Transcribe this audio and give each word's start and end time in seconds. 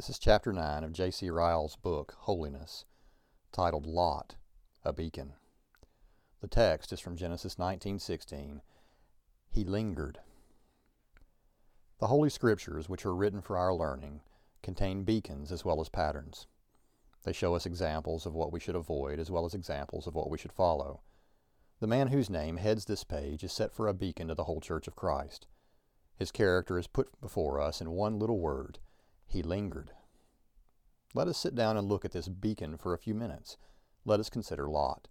This 0.00 0.08
is 0.08 0.18
chapter 0.18 0.50
9 0.50 0.82
of 0.82 0.94
J.C. 0.94 1.28
Ryle's 1.28 1.76
book, 1.76 2.14
Holiness, 2.20 2.86
titled 3.52 3.84
Lot, 3.84 4.36
a 4.82 4.94
Beacon. 4.94 5.34
The 6.40 6.48
text 6.48 6.90
is 6.90 7.00
from 7.00 7.18
Genesis 7.18 7.56
19:16. 7.56 8.62
He 9.50 9.62
lingered. 9.62 10.20
The 11.98 12.06
Holy 12.06 12.30
Scriptures, 12.30 12.88
which 12.88 13.04
are 13.04 13.14
written 13.14 13.42
for 13.42 13.58
our 13.58 13.74
learning, 13.74 14.22
contain 14.62 15.04
beacons 15.04 15.52
as 15.52 15.66
well 15.66 15.82
as 15.82 15.90
patterns. 15.90 16.46
They 17.24 17.34
show 17.34 17.54
us 17.54 17.66
examples 17.66 18.24
of 18.24 18.32
what 18.34 18.52
we 18.52 18.58
should 18.58 18.76
avoid 18.76 19.18
as 19.18 19.30
well 19.30 19.44
as 19.44 19.52
examples 19.52 20.06
of 20.06 20.14
what 20.14 20.30
we 20.30 20.38
should 20.38 20.54
follow. 20.54 21.02
The 21.78 21.86
man 21.86 22.08
whose 22.08 22.30
name 22.30 22.56
heads 22.56 22.86
this 22.86 23.04
page 23.04 23.44
is 23.44 23.52
set 23.52 23.74
for 23.74 23.86
a 23.86 23.92
beacon 23.92 24.28
to 24.28 24.34
the 24.34 24.44
whole 24.44 24.62
Church 24.62 24.88
of 24.88 24.96
Christ. 24.96 25.46
His 26.16 26.32
character 26.32 26.78
is 26.78 26.86
put 26.86 27.20
before 27.20 27.60
us 27.60 27.82
in 27.82 27.90
one 27.90 28.18
little 28.18 28.38
word 28.38 28.78
he 29.30 29.42
lingered. 29.42 29.92
Let 31.14 31.28
us 31.28 31.38
sit 31.38 31.54
down 31.54 31.76
and 31.76 31.88
look 31.88 32.04
at 32.04 32.12
this 32.12 32.28
beacon 32.28 32.76
for 32.76 32.94
a 32.94 32.98
few 32.98 33.14
minutes. 33.14 33.56
Let 34.04 34.20
us 34.20 34.30
consider 34.30 34.68
Lot. 34.68 35.08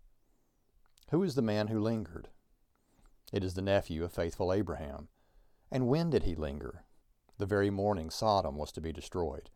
Who 1.12 1.24
is 1.24 1.36
the 1.36 1.42
man 1.42 1.68
who 1.68 1.80
lingered? 1.80 2.30
It 3.34 3.44
is 3.44 3.54
the 3.54 3.62
nephew 3.62 4.04
of 4.04 4.14
faithful 4.14 4.54
Abraham. 4.54 5.10
And 5.72 5.88
when 5.88 6.10
did 6.10 6.24
he 6.24 6.36
linger? 6.36 6.84
The 7.38 7.46
very 7.46 7.70
morning 7.70 8.10
Sodom 8.10 8.58
was 8.58 8.72
to 8.74 8.82
be 8.82 8.92
destroyed. 8.92 9.50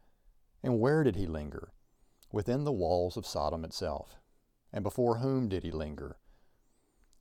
And 0.62 0.80
where 0.80 1.04
did 1.04 1.16
he 1.16 1.26
linger? 1.26 1.74
Within 2.32 2.64
the 2.64 2.72
walls 2.72 3.18
of 3.18 3.26
Sodom 3.26 3.64
itself. 3.64 4.20
And 4.72 4.84
before 4.84 5.18
whom 5.18 5.50
did 5.50 5.64
he 5.64 5.72
linger? 5.72 6.18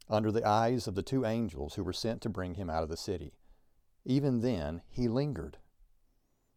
Under 0.09 0.31
the 0.31 0.45
eyes 0.45 0.87
of 0.87 0.95
the 0.95 1.03
two 1.03 1.25
angels 1.25 1.75
who 1.75 1.85
were 1.85 1.93
sent 1.93 2.21
to 2.23 2.29
bring 2.29 2.55
him 2.55 2.69
out 2.69 2.83
of 2.83 2.89
the 2.89 2.97
city. 2.97 3.35
Even 4.05 4.41
then 4.41 4.83
he 4.89 5.09
lingered. 5.09 5.59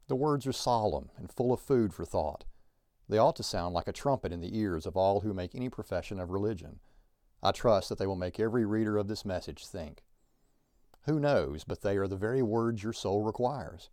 The 0.07 0.15
words 0.15 0.45
are 0.45 0.53
solemn 0.53 1.09
and 1.17 1.31
full 1.31 1.51
of 1.51 1.59
food 1.59 1.93
for 1.93 2.05
thought. 2.05 2.45
They 3.09 3.17
ought 3.17 3.35
to 3.37 3.43
sound 3.43 3.73
like 3.73 3.87
a 3.87 3.93
trumpet 3.93 4.31
in 4.31 4.41
the 4.41 4.57
ears 4.57 4.85
of 4.85 4.95
all 4.95 5.21
who 5.21 5.33
make 5.33 5.55
any 5.55 5.69
profession 5.69 6.19
of 6.19 6.31
religion. 6.31 6.79
I 7.41 7.51
trust 7.51 7.89
that 7.89 7.97
they 7.97 8.07
will 8.07 8.15
make 8.15 8.39
every 8.39 8.65
reader 8.65 8.97
of 8.97 9.07
this 9.07 9.25
message 9.25 9.65
think. 9.65 10.03
Who 11.05 11.19
knows 11.19 11.63
but 11.63 11.81
they 11.81 11.97
are 11.97 12.07
the 12.07 12.15
very 12.15 12.41
words 12.41 12.83
your 12.83 12.93
soul 12.93 13.23
requires? 13.23 13.89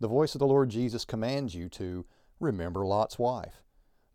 The 0.00 0.08
voice 0.08 0.34
of 0.34 0.38
the 0.38 0.46
Lord 0.46 0.70
Jesus 0.70 1.04
commands 1.04 1.54
you 1.54 1.68
to 1.70 2.06
remember 2.40 2.86
Lot's 2.86 3.18
wife. 3.18 3.62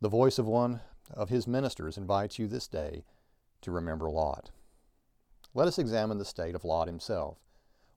The 0.02 0.10
voice 0.10 0.40
of 0.40 0.48
one 0.48 0.82
of 1.12 1.30
his 1.30 1.48
ministers 1.48 1.98
invites 1.98 2.40
you 2.40 2.48
this 2.48 2.68
day 2.68 3.06
to 3.62 3.72
remember 3.72 4.10
Lot. 4.10 4.52
Let 5.54 5.68
us 5.68 5.78
examine 5.78 6.18
the 6.18 6.26
state 6.26 6.56
of 6.56 6.64
Lot 6.64 6.88
himself 6.88 7.38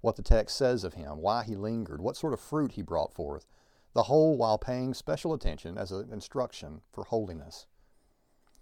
what 0.06 0.14
the 0.14 0.22
text 0.22 0.56
says 0.56 0.84
of 0.84 0.94
him, 0.94 1.18
why 1.18 1.42
he 1.42 1.56
lingered, 1.56 2.00
what 2.00 2.16
sort 2.16 2.32
of 2.32 2.38
fruit 2.38 2.70
he 2.70 2.80
brought 2.80 3.12
forth, 3.12 3.44
the 3.92 4.04
whole 4.04 4.36
while 4.36 4.56
paying 4.56 4.94
special 4.94 5.34
attention 5.34 5.76
as 5.76 5.90
an 5.90 6.12
instruction 6.12 6.80
for 6.92 7.02
holiness. 7.02 7.66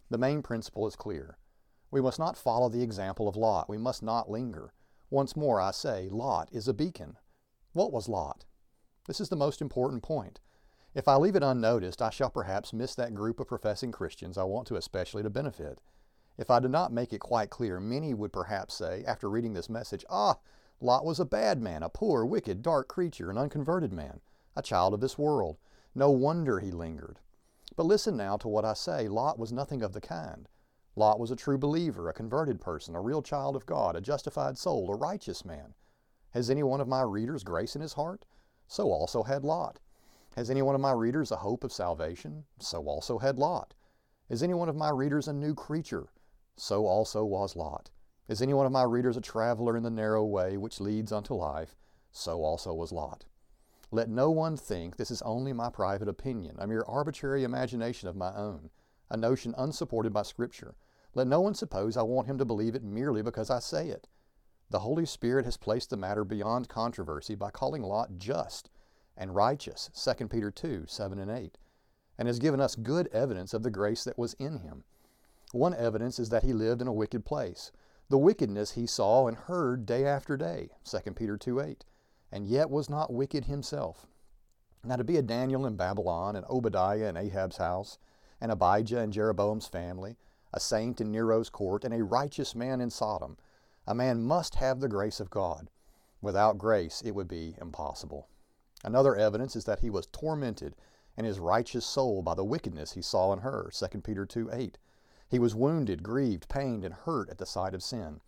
The 0.08 0.16
main 0.16 0.40
principle 0.40 0.86
is 0.86 0.96
clear. 0.96 1.36
We 1.90 2.00
must 2.00 2.18
not 2.18 2.38
follow 2.38 2.70
the 2.70 2.82
example 2.82 3.28
of 3.28 3.36
Lot. 3.36 3.68
We 3.68 3.76
must 3.76 4.02
not 4.02 4.30
linger. 4.30 4.72
Once 5.10 5.36
more, 5.36 5.60
I 5.60 5.72
say, 5.72 6.08
Lot 6.10 6.48
is 6.50 6.66
a 6.66 6.72
beacon. 6.72 7.18
What 7.74 7.92
was 7.92 8.08
Lot? 8.08 8.46
This 9.06 9.20
is 9.20 9.28
the 9.28 9.36
most 9.36 9.60
important 9.60 10.02
point. 10.02 10.40
If 10.94 11.06
I 11.08 11.16
leave 11.16 11.36
it 11.36 11.42
unnoticed, 11.42 12.00
I 12.00 12.08
shall 12.08 12.30
perhaps 12.30 12.72
miss 12.72 12.94
that 12.94 13.12
group 13.12 13.38
of 13.38 13.48
professing 13.48 13.92
Christians 13.92 14.38
I 14.38 14.44
want 14.44 14.66
to 14.68 14.76
especially 14.76 15.22
to 15.22 15.28
benefit. 15.28 15.82
If 16.38 16.50
I 16.50 16.58
do 16.58 16.68
not 16.68 16.90
make 16.90 17.12
it 17.12 17.20
quite 17.20 17.50
clear, 17.50 17.80
many 17.80 18.14
would 18.14 18.32
perhaps 18.32 18.72
say, 18.72 19.04
after 19.06 19.28
reading 19.28 19.52
this 19.52 19.68
message, 19.68 20.06
Ah, 20.08 20.38
Lot 20.80 21.04
was 21.04 21.20
a 21.20 21.24
bad 21.24 21.60
man, 21.60 21.82
a 21.82 21.88
poor, 21.88 22.24
wicked, 22.24 22.62
dark 22.62 22.88
creature, 22.88 23.30
an 23.30 23.38
unconverted 23.38 23.92
man, 23.92 24.20
a 24.56 24.62
child 24.62 24.92
of 24.94 25.00
this 25.00 25.16
world. 25.16 25.56
No 25.94 26.10
wonder 26.10 26.58
he 26.60 26.70
lingered. 26.70 27.20
But 27.76 27.86
listen 27.86 28.16
now 28.16 28.36
to 28.38 28.48
what 28.48 28.64
I 28.64 28.74
say. 28.74 29.08
Lot 29.08 29.38
was 29.38 29.52
nothing 29.52 29.82
of 29.82 29.92
the 29.92 30.00
kind. 30.00 30.48
Lot 30.96 31.18
was 31.18 31.30
a 31.30 31.36
true 31.36 31.58
believer, 31.58 32.08
a 32.08 32.12
converted 32.12 32.60
person, 32.60 32.94
a 32.94 33.00
real 33.00 33.22
child 33.22 33.56
of 33.56 33.66
God, 33.66 33.96
a 33.96 34.00
justified 34.00 34.58
soul, 34.58 34.90
a 34.90 34.96
righteous 34.96 35.44
man. 35.44 35.74
Has 36.30 36.50
any 36.50 36.62
one 36.62 36.80
of 36.80 36.88
my 36.88 37.02
readers 37.02 37.44
grace 37.44 37.74
in 37.74 37.82
his 37.82 37.94
heart? 37.94 38.24
So 38.68 38.90
also 38.90 39.22
had 39.22 39.44
Lot. 39.44 39.80
Has 40.36 40.50
any 40.50 40.62
one 40.62 40.74
of 40.74 40.80
my 40.80 40.92
readers 40.92 41.30
a 41.30 41.36
hope 41.36 41.64
of 41.64 41.72
salvation? 41.72 42.44
So 42.58 42.86
also 42.86 43.18
had 43.18 43.38
Lot. 43.38 43.74
Is 44.28 44.42
any 44.42 44.54
one 44.54 44.68
of 44.68 44.76
my 44.76 44.90
readers 44.90 45.28
a 45.28 45.32
new 45.32 45.54
creature? 45.54 46.08
So 46.56 46.86
also 46.86 47.24
was 47.24 47.56
Lot. 47.56 47.90
Is 48.26 48.40
any 48.40 48.54
one 48.54 48.64
of 48.64 48.72
my 48.72 48.84
readers 48.84 49.18
a 49.18 49.20
traveler 49.20 49.76
in 49.76 49.82
the 49.82 49.90
narrow 49.90 50.24
way 50.24 50.56
which 50.56 50.80
leads 50.80 51.12
unto 51.12 51.34
life? 51.34 51.76
So 52.10 52.42
also 52.42 52.72
was 52.72 52.90
Lot. 52.90 53.26
Let 53.90 54.08
no 54.08 54.30
one 54.30 54.56
think 54.56 54.96
this 54.96 55.10
is 55.10 55.20
only 55.22 55.52
my 55.52 55.68
private 55.68 56.08
opinion, 56.08 56.56
a 56.58 56.66
mere 56.66 56.84
arbitrary 56.88 57.44
imagination 57.44 58.08
of 58.08 58.16
my 58.16 58.34
own, 58.34 58.70
a 59.10 59.18
notion 59.18 59.54
unsupported 59.58 60.14
by 60.14 60.22
Scripture. 60.22 60.74
Let 61.14 61.26
no 61.26 61.42
one 61.42 61.54
suppose 61.54 61.98
I 61.98 62.02
want 62.02 62.26
him 62.26 62.38
to 62.38 62.46
believe 62.46 62.74
it 62.74 62.82
merely 62.82 63.20
because 63.20 63.50
I 63.50 63.58
say 63.58 63.90
it. 63.90 64.08
The 64.70 64.80
Holy 64.80 65.04
Spirit 65.04 65.44
has 65.44 65.58
placed 65.58 65.90
the 65.90 65.96
matter 65.98 66.24
beyond 66.24 66.70
controversy 66.70 67.34
by 67.34 67.50
calling 67.50 67.82
Lot 67.82 68.16
just 68.16 68.70
and 69.18 69.34
righteous, 69.34 69.90
2 69.94 70.28
Peter 70.28 70.50
2 70.50 70.86
7 70.88 71.18
and 71.18 71.30
8, 71.30 71.58
and 72.18 72.26
has 72.26 72.38
given 72.38 72.60
us 72.60 72.74
good 72.74 73.08
evidence 73.08 73.52
of 73.52 73.62
the 73.62 73.70
grace 73.70 74.02
that 74.04 74.18
was 74.18 74.32
in 74.34 74.60
him. 74.60 74.82
One 75.52 75.74
evidence 75.74 76.18
is 76.18 76.30
that 76.30 76.42
he 76.42 76.54
lived 76.54 76.80
in 76.80 76.88
a 76.88 76.92
wicked 76.92 77.26
place 77.26 77.70
the 78.14 78.18
wickedness 78.18 78.70
he 78.70 78.86
saw 78.86 79.26
and 79.26 79.36
heard 79.36 79.84
day 79.84 80.06
after 80.06 80.36
day, 80.36 80.70
2 80.84 81.14
Peter 81.14 81.36
2 81.36 81.58
8, 81.58 81.84
and 82.30 82.46
yet 82.46 82.70
was 82.70 82.88
not 82.88 83.12
wicked 83.12 83.46
himself. 83.46 84.06
Now, 84.84 84.94
to 84.94 85.02
be 85.02 85.16
a 85.16 85.22
Daniel 85.22 85.66
in 85.66 85.74
Babylon, 85.74 86.36
and 86.36 86.46
Obadiah 86.48 87.08
in 87.08 87.16
Ahab's 87.16 87.56
house, 87.56 87.98
and 88.40 88.52
Abijah 88.52 89.00
in 89.00 89.10
Jeroboam's 89.10 89.66
family, 89.66 90.16
a 90.52 90.60
saint 90.60 91.00
in 91.00 91.10
Nero's 91.10 91.50
court, 91.50 91.82
and 91.82 91.92
a 91.92 92.04
righteous 92.04 92.54
man 92.54 92.80
in 92.80 92.88
Sodom, 92.88 93.36
a 93.84 93.96
man 93.96 94.22
must 94.22 94.54
have 94.54 94.78
the 94.78 94.88
grace 94.88 95.18
of 95.18 95.28
God. 95.28 95.68
Without 96.22 96.56
grace, 96.56 97.02
it 97.04 97.16
would 97.16 97.26
be 97.26 97.56
impossible. 97.60 98.28
Another 98.84 99.16
evidence 99.16 99.56
is 99.56 99.64
that 99.64 99.80
he 99.80 99.90
was 99.90 100.06
tormented 100.06 100.76
in 101.16 101.24
his 101.24 101.40
righteous 101.40 101.84
soul 101.84 102.22
by 102.22 102.34
the 102.34 102.44
wickedness 102.44 102.92
he 102.92 103.02
saw 103.02 103.32
in 103.32 103.40
her, 103.40 103.72
2 103.74 104.02
Peter 104.02 104.24
2 104.24 104.50
8. 104.52 104.78
He 105.34 105.40
was 105.40 105.52
wounded, 105.52 106.04
grieved, 106.04 106.48
pained, 106.48 106.84
and 106.84 106.94
hurt 106.94 107.28
at 107.28 107.38
the 107.38 107.44
sight 107.44 107.74
of 107.74 107.82
sin. 107.82 108.20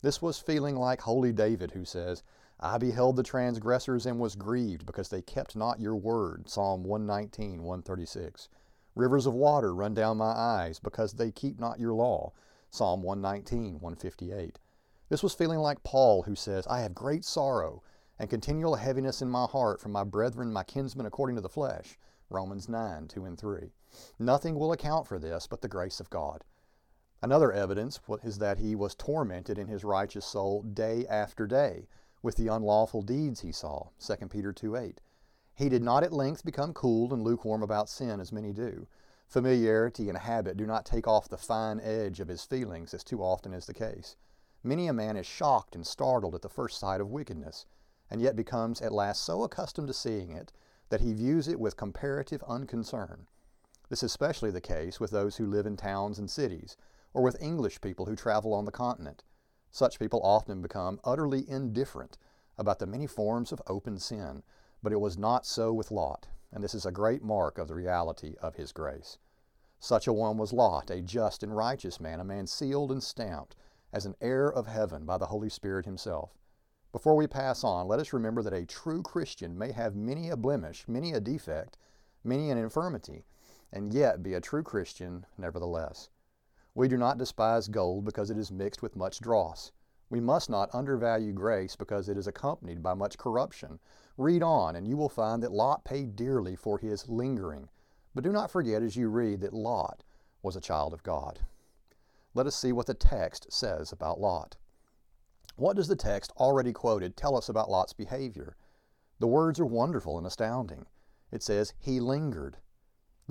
This 0.00 0.22
was 0.22 0.38
feeling 0.38 0.76
like 0.76 1.00
holy 1.00 1.32
David, 1.32 1.72
who 1.72 1.84
says, 1.84 2.22
I 2.60 2.78
beheld 2.78 3.16
the 3.16 3.24
transgressors 3.24 4.06
and 4.06 4.20
was 4.20 4.36
grieved 4.36 4.86
because 4.86 5.08
they 5.08 5.22
kept 5.22 5.56
not 5.56 5.80
your 5.80 5.96
word. 5.96 6.48
Psalm 6.48 6.84
119, 6.84 7.64
136. 7.64 8.48
Rivers 8.94 9.26
of 9.26 9.34
water 9.34 9.74
run 9.74 9.92
down 9.92 10.18
my 10.18 10.30
eyes 10.30 10.78
because 10.78 11.14
they 11.14 11.32
keep 11.32 11.58
not 11.58 11.80
your 11.80 11.94
law. 11.94 12.32
Psalm 12.70 13.02
119, 13.02 13.80
158. 13.80 14.60
This 15.08 15.24
was 15.24 15.34
feeling 15.34 15.58
like 15.58 15.82
Paul, 15.82 16.22
who 16.22 16.36
says, 16.36 16.64
I 16.68 16.82
have 16.82 16.94
great 16.94 17.24
sorrow 17.24 17.82
and 18.20 18.30
continual 18.30 18.76
heaviness 18.76 19.20
in 19.20 19.28
my 19.28 19.46
heart 19.46 19.80
from 19.80 19.90
my 19.90 20.04
brethren, 20.04 20.52
my 20.52 20.62
kinsmen 20.62 21.06
according 21.06 21.34
to 21.34 21.42
the 21.42 21.48
flesh. 21.48 21.98
Romans 22.30 22.68
9, 22.68 23.08
2 23.08 23.24
and 23.24 23.36
3. 23.36 23.72
Nothing 24.20 24.54
will 24.54 24.70
account 24.70 25.08
for 25.08 25.18
this 25.18 25.48
but 25.48 25.60
the 25.60 25.66
grace 25.66 25.98
of 25.98 26.08
God. 26.08 26.44
Another 27.24 27.52
evidence 27.52 28.00
is 28.24 28.38
that 28.38 28.58
he 28.58 28.74
was 28.74 28.96
tormented 28.96 29.56
in 29.56 29.68
his 29.68 29.84
righteous 29.84 30.26
soul 30.26 30.62
day 30.62 31.06
after 31.06 31.46
day 31.46 31.86
with 32.20 32.34
the 32.34 32.48
unlawful 32.48 33.00
deeds 33.00 33.40
he 33.40 33.52
saw. 33.52 33.90
2 34.00 34.26
Peter 34.26 34.52
2 34.52 34.74
8. 34.74 35.00
He 35.54 35.68
did 35.68 35.84
not 35.84 36.02
at 36.02 36.12
length 36.12 36.44
become 36.44 36.74
cool 36.74 37.14
and 37.14 37.22
lukewarm 37.22 37.62
about 37.62 37.88
sin 37.88 38.18
as 38.18 38.32
many 38.32 38.52
do. 38.52 38.88
Familiarity 39.28 40.08
and 40.08 40.18
habit 40.18 40.56
do 40.56 40.66
not 40.66 40.84
take 40.84 41.06
off 41.06 41.28
the 41.28 41.38
fine 41.38 41.78
edge 41.78 42.18
of 42.18 42.26
his 42.26 42.42
feelings 42.42 42.92
as 42.92 43.04
too 43.04 43.22
often 43.22 43.54
is 43.54 43.66
the 43.66 43.72
case. 43.72 44.16
Many 44.64 44.88
a 44.88 44.92
man 44.92 45.16
is 45.16 45.24
shocked 45.24 45.76
and 45.76 45.86
startled 45.86 46.34
at 46.34 46.42
the 46.42 46.48
first 46.48 46.76
sight 46.76 47.00
of 47.00 47.10
wickedness, 47.10 47.66
and 48.10 48.20
yet 48.20 48.34
becomes 48.34 48.82
at 48.82 48.92
last 48.92 49.22
so 49.22 49.44
accustomed 49.44 49.86
to 49.86 49.94
seeing 49.94 50.32
it 50.32 50.52
that 50.88 51.00
he 51.00 51.12
views 51.12 51.46
it 51.46 51.60
with 51.60 51.76
comparative 51.76 52.42
unconcern. 52.48 53.28
This 53.88 54.02
is 54.02 54.10
especially 54.10 54.50
the 54.50 54.60
case 54.60 54.98
with 54.98 55.12
those 55.12 55.36
who 55.36 55.46
live 55.46 55.66
in 55.66 55.76
towns 55.76 56.18
and 56.18 56.28
cities, 56.28 56.76
or 57.14 57.22
with 57.22 57.42
English 57.42 57.80
people 57.80 58.06
who 58.06 58.16
travel 58.16 58.54
on 58.54 58.64
the 58.64 58.70
continent. 58.70 59.24
Such 59.70 59.98
people 59.98 60.20
often 60.22 60.60
become 60.60 61.00
utterly 61.04 61.48
indifferent 61.48 62.18
about 62.58 62.78
the 62.78 62.86
many 62.86 63.06
forms 63.06 63.52
of 63.52 63.62
open 63.66 63.98
sin, 63.98 64.42
but 64.82 64.92
it 64.92 65.00
was 65.00 65.16
not 65.16 65.46
so 65.46 65.72
with 65.72 65.90
Lot, 65.90 66.28
and 66.52 66.62
this 66.62 66.74
is 66.74 66.84
a 66.84 66.92
great 66.92 67.22
mark 67.22 67.58
of 67.58 67.68
the 67.68 67.74
reality 67.74 68.34
of 68.42 68.56
his 68.56 68.72
grace. 68.72 69.18
Such 69.80 70.06
a 70.06 70.12
one 70.12 70.36
was 70.36 70.52
Lot, 70.52 70.90
a 70.90 71.00
just 71.00 71.42
and 71.42 71.56
righteous 71.56 71.98
man, 71.98 72.20
a 72.20 72.24
man 72.24 72.46
sealed 72.46 72.92
and 72.92 73.02
stamped 73.02 73.56
as 73.92 74.06
an 74.06 74.14
heir 74.20 74.48
of 74.48 74.66
heaven 74.66 75.04
by 75.04 75.18
the 75.18 75.26
Holy 75.26 75.48
Spirit 75.48 75.86
himself. 75.86 76.38
Before 76.92 77.16
we 77.16 77.26
pass 77.26 77.64
on, 77.64 77.88
let 77.88 77.98
us 77.98 78.12
remember 78.12 78.42
that 78.42 78.52
a 78.52 78.66
true 78.66 79.02
Christian 79.02 79.56
may 79.56 79.72
have 79.72 79.96
many 79.96 80.28
a 80.28 80.36
blemish, 80.36 80.86
many 80.86 81.12
a 81.12 81.20
defect, 81.20 81.78
many 82.22 82.50
an 82.50 82.58
infirmity, 82.58 83.24
and 83.72 83.92
yet 83.92 84.22
be 84.22 84.34
a 84.34 84.40
true 84.40 84.62
Christian 84.62 85.24
nevertheless. 85.38 86.10
We 86.74 86.88
do 86.88 86.96
not 86.96 87.18
despise 87.18 87.68
gold 87.68 88.04
because 88.04 88.30
it 88.30 88.38
is 88.38 88.50
mixed 88.50 88.82
with 88.82 88.96
much 88.96 89.20
dross. 89.20 89.72
We 90.08 90.20
must 90.20 90.48
not 90.48 90.74
undervalue 90.74 91.32
grace 91.32 91.76
because 91.76 92.08
it 92.08 92.16
is 92.16 92.26
accompanied 92.26 92.82
by 92.82 92.94
much 92.94 93.18
corruption. 93.18 93.78
Read 94.16 94.42
on, 94.42 94.76
and 94.76 94.86
you 94.86 94.96
will 94.96 95.08
find 95.08 95.42
that 95.42 95.52
Lot 95.52 95.84
paid 95.84 96.16
dearly 96.16 96.56
for 96.56 96.78
his 96.78 97.08
lingering. 97.08 97.68
But 98.14 98.24
do 98.24 98.32
not 98.32 98.50
forget 98.50 98.82
as 98.82 98.96
you 98.96 99.08
read 99.08 99.40
that 99.40 99.54
Lot 99.54 100.02
was 100.42 100.56
a 100.56 100.60
child 100.60 100.92
of 100.92 101.02
God. 101.02 101.40
Let 102.34 102.46
us 102.46 102.56
see 102.56 102.72
what 102.72 102.86
the 102.86 102.94
text 102.94 103.52
says 103.52 103.92
about 103.92 104.20
Lot. 104.20 104.56
What 105.56 105.76
does 105.76 105.88
the 105.88 105.96
text 105.96 106.32
already 106.38 106.72
quoted 106.72 107.16
tell 107.16 107.36
us 107.36 107.48
about 107.48 107.70
Lot's 107.70 107.92
behavior? 107.92 108.56
The 109.18 109.26
words 109.26 109.60
are 109.60 109.66
wonderful 109.66 110.16
and 110.16 110.26
astounding. 110.26 110.86
It 111.30 111.42
says, 111.42 111.74
He 111.78 112.00
lingered. 112.00 112.56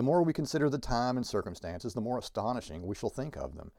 The 0.02 0.08
more 0.08 0.24
we 0.24 0.34
consider 0.34 0.68
the 0.68 0.80
time 0.80 1.16
and 1.16 1.24
circumstances, 1.24 1.94
the 1.94 2.02
more 2.02 2.18
astonishing 2.18 2.88
we 2.88 2.96
shall 2.96 3.12
think 3.12 3.38
of 3.38 3.54
them. 3.54 3.72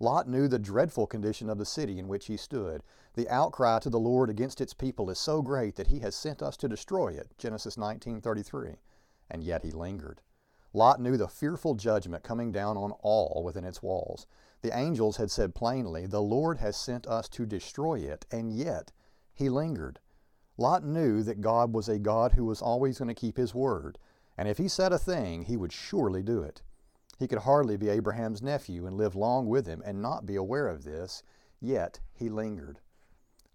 Lot 0.00 0.28
knew 0.28 0.48
the 0.48 0.58
dreadful 0.58 1.06
condition 1.06 1.48
of 1.48 1.58
the 1.58 1.64
city 1.64 2.00
in 2.00 2.08
which 2.08 2.26
he 2.26 2.36
stood. 2.36 2.82
The 3.14 3.28
outcry 3.28 3.78
to 3.78 3.88
the 3.88 4.00
Lord 4.00 4.30
against 4.30 4.60
its 4.60 4.74
people 4.74 5.10
is 5.10 5.20
so 5.20 5.42
great 5.42 5.76
that 5.76 5.86
he 5.86 6.00
has 6.00 6.16
sent 6.16 6.42
us 6.42 6.56
to 6.56 6.68
destroy 6.68 7.10
it. 7.10 7.38
Genesis 7.38 7.76
19:33. 7.76 8.78
And 9.30 9.44
yet 9.44 9.62
he 9.62 9.70
lingered. 9.70 10.22
Lot 10.72 11.00
knew 11.00 11.16
the 11.16 11.28
fearful 11.28 11.76
judgment 11.76 12.24
coming 12.24 12.50
down 12.50 12.76
on 12.76 12.90
all 13.00 13.44
within 13.44 13.64
its 13.64 13.80
walls. 13.80 14.26
The 14.62 14.76
angels 14.76 15.18
had 15.18 15.30
said 15.30 15.54
plainly, 15.54 16.04
The 16.04 16.20
Lord 16.20 16.58
has 16.58 16.76
sent 16.76 17.06
us 17.06 17.28
to 17.28 17.46
destroy 17.46 18.00
it, 18.00 18.26
and 18.32 18.50
yet 18.52 18.90
he 19.32 19.48
lingered. 19.48 20.00
Lot 20.56 20.82
knew 20.82 21.22
that 21.22 21.40
God 21.40 21.72
was 21.72 21.88
a 21.88 22.00
God 22.00 22.32
who 22.32 22.44
was 22.44 22.60
always 22.60 22.98
going 22.98 23.06
to 23.06 23.14
keep 23.14 23.36
his 23.36 23.54
word, 23.54 24.00
and 24.40 24.48
if 24.48 24.56
he 24.56 24.68
said 24.68 24.90
a 24.90 24.98
thing, 24.98 25.42
he 25.42 25.56
would 25.58 25.70
surely 25.70 26.22
do 26.22 26.42
it. 26.42 26.62
He 27.18 27.28
could 27.28 27.40
hardly 27.40 27.76
be 27.76 27.90
Abraham's 27.90 28.40
nephew 28.40 28.86
and 28.86 28.96
live 28.96 29.14
long 29.14 29.46
with 29.46 29.66
him 29.66 29.82
and 29.84 30.00
not 30.00 30.24
be 30.24 30.34
aware 30.34 30.66
of 30.66 30.82
this, 30.82 31.22
yet 31.60 32.00
he 32.14 32.30
lingered. 32.30 32.78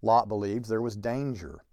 Lot 0.00 0.28
believed 0.28 0.66
there 0.66 0.80
was 0.80 0.94
danger, 0.94 1.64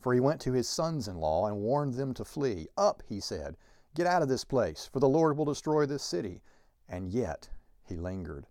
for 0.00 0.14
he 0.14 0.20
went 0.20 0.40
to 0.40 0.54
his 0.54 0.70
sons 0.70 1.06
in 1.06 1.18
law 1.18 1.46
and 1.46 1.58
warned 1.58 1.92
them 1.92 2.14
to 2.14 2.24
flee. 2.24 2.66
Up, 2.78 3.02
he 3.06 3.20
said, 3.20 3.58
get 3.94 4.06
out 4.06 4.22
of 4.22 4.30
this 4.30 4.42
place, 4.42 4.88
for 4.90 5.00
the 5.00 5.06
Lord 5.06 5.36
will 5.36 5.44
destroy 5.44 5.84
this 5.84 6.02
city. 6.02 6.40
And 6.88 7.10
yet 7.10 7.50
he 7.84 7.96
lingered. 7.96 8.46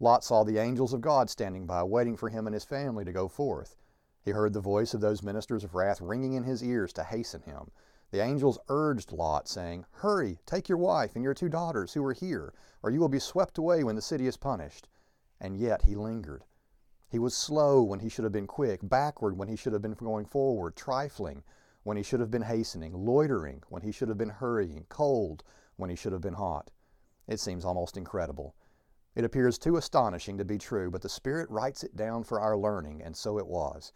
Lot 0.00 0.24
saw 0.24 0.42
the 0.42 0.58
angels 0.58 0.92
of 0.92 1.00
God 1.00 1.30
standing 1.30 1.64
by, 1.64 1.84
waiting 1.84 2.16
for 2.16 2.28
him 2.28 2.48
and 2.48 2.54
his 2.54 2.64
family 2.64 3.04
to 3.04 3.12
go 3.12 3.28
forth. 3.28 3.76
He 4.24 4.32
heard 4.32 4.52
the 4.52 4.60
voice 4.60 4.94
of 4.94 5.00
those 5.00 5.22
ministers 5.22 5.62
of 5.62 5.76
wrath 5.76 6.00
ringing 6.00 6.32
in 6.32 6.42
his 6.42 6.60
ears 6.60 6.92
to 6.94 7.04
hasten 7.04 7.42
him. 7.42 7.70
The 8.10 8.20
angels 8.20 8.58
urged 8.68 9.12
Lot, 9.12 9.46
saying, 9.46 9.86
Hurry, 9.90 10.40
take 10.44 10.68
your 10.68 10.78
wife 10.78 11.14
and 11.14 11.22
your 11.22 11.34
two 11.34 11.48
daughters 11.48 11.92
who 11.92 12.04
are 12.04 12.12
here, 12.12 12.52
or 12.82 12.90
you 12.90 12.98
will 12.98 13.08
be 13.08 13.20
swept 13.20 13.56
away 13.56 13.84
when 13.84 13.94
the 13.94 14.02
city 14.02 14.26
is 14.26 14.36
punished. 14.36 14.88
And 15.40 15.56
yet 15.56 15.82
he 15.82 15.94
lingered. 15.94 16.44
He 17.08 17.18
was 17.18 17.36
slow 17.36 17.82
when 17.82 18.00
he 18.00 18.08
should 18.08 18.24
have 18.24 18.32
been 18.32 18.46
quick, 18.46 18.80
backward 18.82 19.36
when 19.36 19.48
he 19.48 19.56
should 19.56 19.72
have 19.72 19.82
been 19.82 19.94
going 19.94 20.26
forward, 20.26 20.76
trifling 20.76 21.44
when 21.82 21.96
he 21.96 22.02
should 22.02 22.20
have 22.20 22.30
been 22.30 22.42
hastening, 22.42 22.92
loitering 22.94 23.62
when 23.68 23.82
he 23.82 23.92
should 23.92 24.08
have 24.08 24.18
been 24.18 24.28
hurrying, 24.28 24.86
cold 24.88 25.44
when 25.76 25.88
he 25.90 25.96
should 25.96 26.12
have 26.12 26.20
been 26.20 26.34
hot. 26.34 26.70
It 27.26 27.40
seems 27.40 27.64
almost 27.64 27.96
incredible. 27.96 28.54
It 29.14 29.24
appears 29.24 29.58
too 29.58 29.76
astonishing 29.76 30.36
to 30.38 30.44
be 30.44 30.58
true, 30.58 30.90
but 30.90 31.02
the 31.02 31.08
Spirit 31.08 31.48
writes 31.50 31.82
it 31.82 31.96
down 31.96 32.24
for 32.24 32.40
our 32.40 32.56
learning, 32.56 33.02
and 33.02 33.16
so 33.16 33.38
it 33.38 33.46
was. 33.46 33.92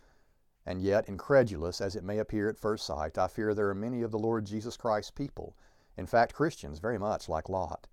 And 0.66 0.81
yet, 0.81 1.08
incredulous 1.08 1.81
as 1.81 1.94
it 1.94 2.05
may 2.05 2.19
appear 2.19 2.49
at 2.49 2.58
first 2.58 2.87
sight, 2.87 3.19
I 3.19 3.28
fear 3.28 3.55
there 3.55 3.69
are 3.69 3.75
many 3.75 4.02
of 4.02 4.11
the 4.11 4.19
Lord 4.19 4.46
Jesus 4.46 4.76
Christ's 4.76 5.11
people, 5.11 5.56
in 5.96 6.06
fact, 6.06 6.34
Christians, 6.34 6.78
very 6.78 6.99
much 6.99 7.28
like 7.28 7.49
Lot. 7.49 7.87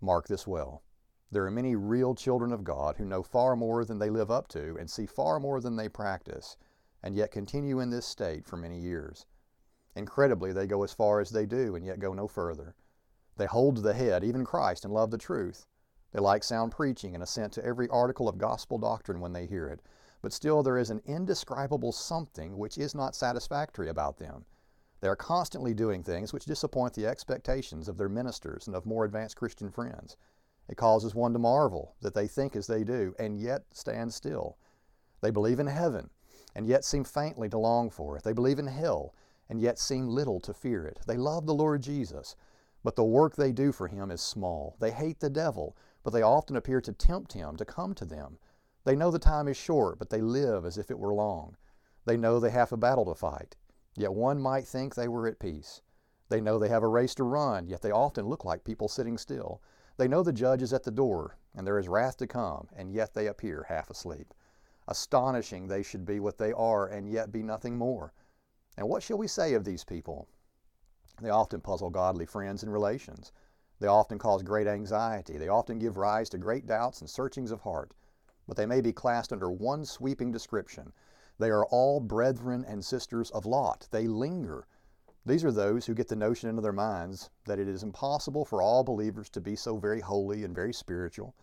Mark 0.00 0.28
this 0.28 0.46
well. 0.46 0.82
There 1.30 1.44
are 1.44 1.50
many 1.50 1.76
real 1.76 2.14
children 2.14 2.52
of 2.52 2.64
God 2.64 2.96
who 2.96 3.04
know 3.04 3.22
far 3.22 3.56
more 3.56 3.84
than 3.84 3.98
they 3.98 4.10
live 4.10 4.30
up 4.30 4.48
to 4.48 4.76
and 4.78 4.90
see 4.90 5.06
far 5.06 5.40
more 5.40 5.60
than 5.60 5.76
they 5.76 5.88
practice, 5.88 6.56
and 7.02 7.14
yet 7.14 7.30
continue 7.30 7.80
in 7.80 7.90
this 7.90 8.06
state 8.06 8.46
for 8.46 8.56
many 8.56 8.78
years. 8.78 9.26
Incredibly, 9.94 10.52
they 10.52 10.66
go 10.66 10.82
as 10.82 10.92
far 10.92 11.20
as 11.20 11.30
they 11.30 11.44
do 11.44 11.74
and 11.74 11.84
yet 11.84 11.98
go 11.98 12.14
no 12.14 12.28
further. 12.28 12.74
They 13.36 13.46
hold 13.46 13.76
to 13.76 13.82
the 13.82 13.94
head, 13.94 14.24
even 14.24 14.44
Christ, 14.44 14.84
and 14.84 14.94
love 14.94 15.10
the 15.10 15.18
truth. 15.18 15.66
They 16.12 16.20
like 16.20 16.44
sound 16.44 16.72
preaching 16.72 17.14
and 17.14 17.22
assent 17.22 17.52
to 17.54 17.64
every 17.64 17.88
article 17.88 18.28
of 18.28 18.38
gospel 18.38 18.78
doctrine 18.78 19.20
when 19.20 19.32
they 19.32 19.46
hear 19.46 19.68
it, 19.68 19.80
but 20.22 20.32
still 20.32 20.62
there 20.62 20.78
is 20.78 20.88
an 20.88 21.02
indescribable 21.04 21.92
something 21.92 22.56
which 22.56 22.78
is 22.78 22.94
not 22.94 23.14
satisfactory 23.14 23.88
about 23.88 24.16
them. 24.16 24.44
They 25.00 25.08
are 25.08 25.16
constantly 25.16 25.74
doing 25.74 26.04
things 26.04 26.32
which 26.32 26.44
disappoint 26.44 26.94
the 26.94 27.08
expectations 27.08 27.88
of 27.88 27.98
their 27.98 28.08
ministers 28.08 28.68
and 28.68 28.76
of 28.76 28.86
more 28.86 29.04
advanced 29.04 29.36
Christian 29.36 29.68
friends. 29.68 30.16
It 30.68 30.76
causes 30.76 31.12
one 31.12 31.32
to 31.32 31.40
marvel 31.40 31.96
that 32.00 32.14
they 32.14 32.28
think 32.28 32.54
as 32.54 32.68
they 32.68 32.84
do 32.84 33.14
and 33.18 33.36
yet 33.36 33.64
stand 33.72 34.14
still. 34.14 34.58
They 35.20 35.30
believe 35.30 35.58
in 35.58 35.66
heaven 35.66 36.10
and 36.54 36.68
yet 36.68 36.84
seem 36.84 37.02
faintly 37.02 37.48
to 37.48 37.58
long 37.58 37.90
for 37.90 38.16
it. 38.16 38.22
They 38.22 38.32
believe 38.32 38.60
in 38.60 38.68
hell 38.68 39.12
and 39.48 39.60
yet 39.60 39.78
seem 39.78 40.08
little 40.08 40.38
to 40.40 40.54
fear 40.54 40.86
it. 40.86 41.00
They 41.06 41.16
love 41.16 41.46
the 41.46 41.54
Lord 41.54 41.82
Jesus, 41.82 42.36
but 42.84 42.94
the 42.94 43.04
work 43.04 43.34
they 43.34 43.50
do 43.50 43.72
for 43.72 43.88
him 43.88 44.10
is 44.10 44.20
small. 44.20 44.76
They 44.78 44.92
hate 44.92 45.18
the 45.18 45.30
devil, 45.30 45.76
but 46.04 46.12
they 46.12 46.22
often 46.22 46.56
appear 46.56 46.80
to 46.80 46.92
tempt 46.92 47.32
him 47.32 47.56
to 47.56 47.64
come 47.64 47.94
to 47.94 48.04
them. 48.04 48.38
They 48.84 48.96
know 48.96 49.12
the 49.12 49.18
time 49.20 49.46
is 49.46 49.56
short, 49.56 50.00
but 50.00 50.10
they 50.10 50.20
live 50.20 50.64
as 50.64 50.76
if 50.76 50.90
it 50.90 50.98
were 50.98 51.14
long. 51.14 51.56
They 52.04 52.16
know 52.16 52.40
they 52.40 52.50
have 52.50 52.72
a 52.72 52.76
battle 52.76 53.04
to 53.04 53.14
fight, 53.14 53.56
yet 53.94 54.12
one 54.12 54.42
might 54.42 54.66
think 54.66 54.96
they 54.96 55.06
were 55.06 55.28
at 55.28 55.38
peace. 55.38 55.82
They 56.28 56.40
know 56.40 56.58
they 56.58 56.68
have 56.68 56.82
a 56.82 56.88
race 56.88 57.14
to 57.14 57.22
run, 57.22 57.68
yet 57.68 57.80
they 57.80 57.92
often 57.92 58.26
look 58.26 58.44
like 58.44 58.64
people 58.64 58.88
sitting 58.88 59.18
still. 59.18 59.62
They 59.98 60.08
know 60.08 60.24
the 60.24 60.32
judge 60.32 60.62
is 60.62 60.72
at 60.72 60.82
the 60.82 60.90
door, 60.90 61.38
and 61.54 61.64
there 61.64 61.78
is 61.78 61.88
wrath 61.88 62.16
to 62.16 62.26
come, 62.26 62.66
and 62.72 62.90
yet 62.90 63.14
they 63.14 63.28
appear 63.28 63.66
half 63.68 63.88
asleep. 63.88 64.34
Astonishing 64.88 65.68
they 65.68 65.84
should 65.84 66.04
be 66.04 66.18
what 66.18 66.38
they 66.38 66.52
are, 66.52 66.88
and 66.88 67.08
yet 67.08 67.30
be 67.30 67.44
nothing 67.44 67.78
more. 67.78 68.12
And 68.76 68.88
what 68.88 69.04
shall 69.04 69.18
we 69.18 69.28
say 69.28 69.54
of 69.54 69.62
these 69.62 69.84
people? 69.84 70.26
They 71.20 71.30
often 71.30 71.60
puzzle 71.60 71.90
godly 71.90 72.26
friends 72.26 72.64
and 72.64 72.72
relations. 72.72 73.30
They 73.78 73.86
often 73.86 74.18
cause 74.18 74.42
great 74.42 74.66
anxiety. 74.66 75.38
They 75.38 75.48
often 75.48 75.78
give 75.78 75.96
rise 75.96 76.28
to 76.30 76.38
great 76.38 76.66
doubts 76.66 77.00
and 77.00 77.08
searchings 77.08 77.52
of 77.52 77.60
heart 77.60 77.92
but 78.46 78.56
they 78.56 78.66
may 78.66 78.80
be 78.80 78.92
classed 78.92 79.32
under 79.32 79.50
one 79.50 79.84
sweeping 79.84 80.32
description. 80.32 80.92
They 81.38 81.50
are 81.50 81.66
all 81.66 82.00
brethren 82.00 82.64
and 82.66 82.84
sisters 82.84 83.30
of 83.30 83.46
Lot. 83.46 83.88
They 83.90 84.06
linger. 84.06 84.66
These 85.24 85.44
are 85.44 85.52
those 85.52 85.86
who 85.86 85.94
get 85.94 86.08
the 86.08 86.16
notion 86.16 86.50
into 86.50 86.62
their 86.62 86.72
minds 86.72 87.30
that 87.44 87.58
it 87.58 87.68
is 87.68 87.82
impossible 87.82 88.44
for 88.44 88.60
all 88.60 88.82
believers 88.82 89.28
to 89.30 89.40
be 89.40 89.54
so 89.54 89.76
very 89.76 90.00
holy 90.00 90.44
and 90.44 90.54
very 90.54 90.72
spiritual. 90.72 91.34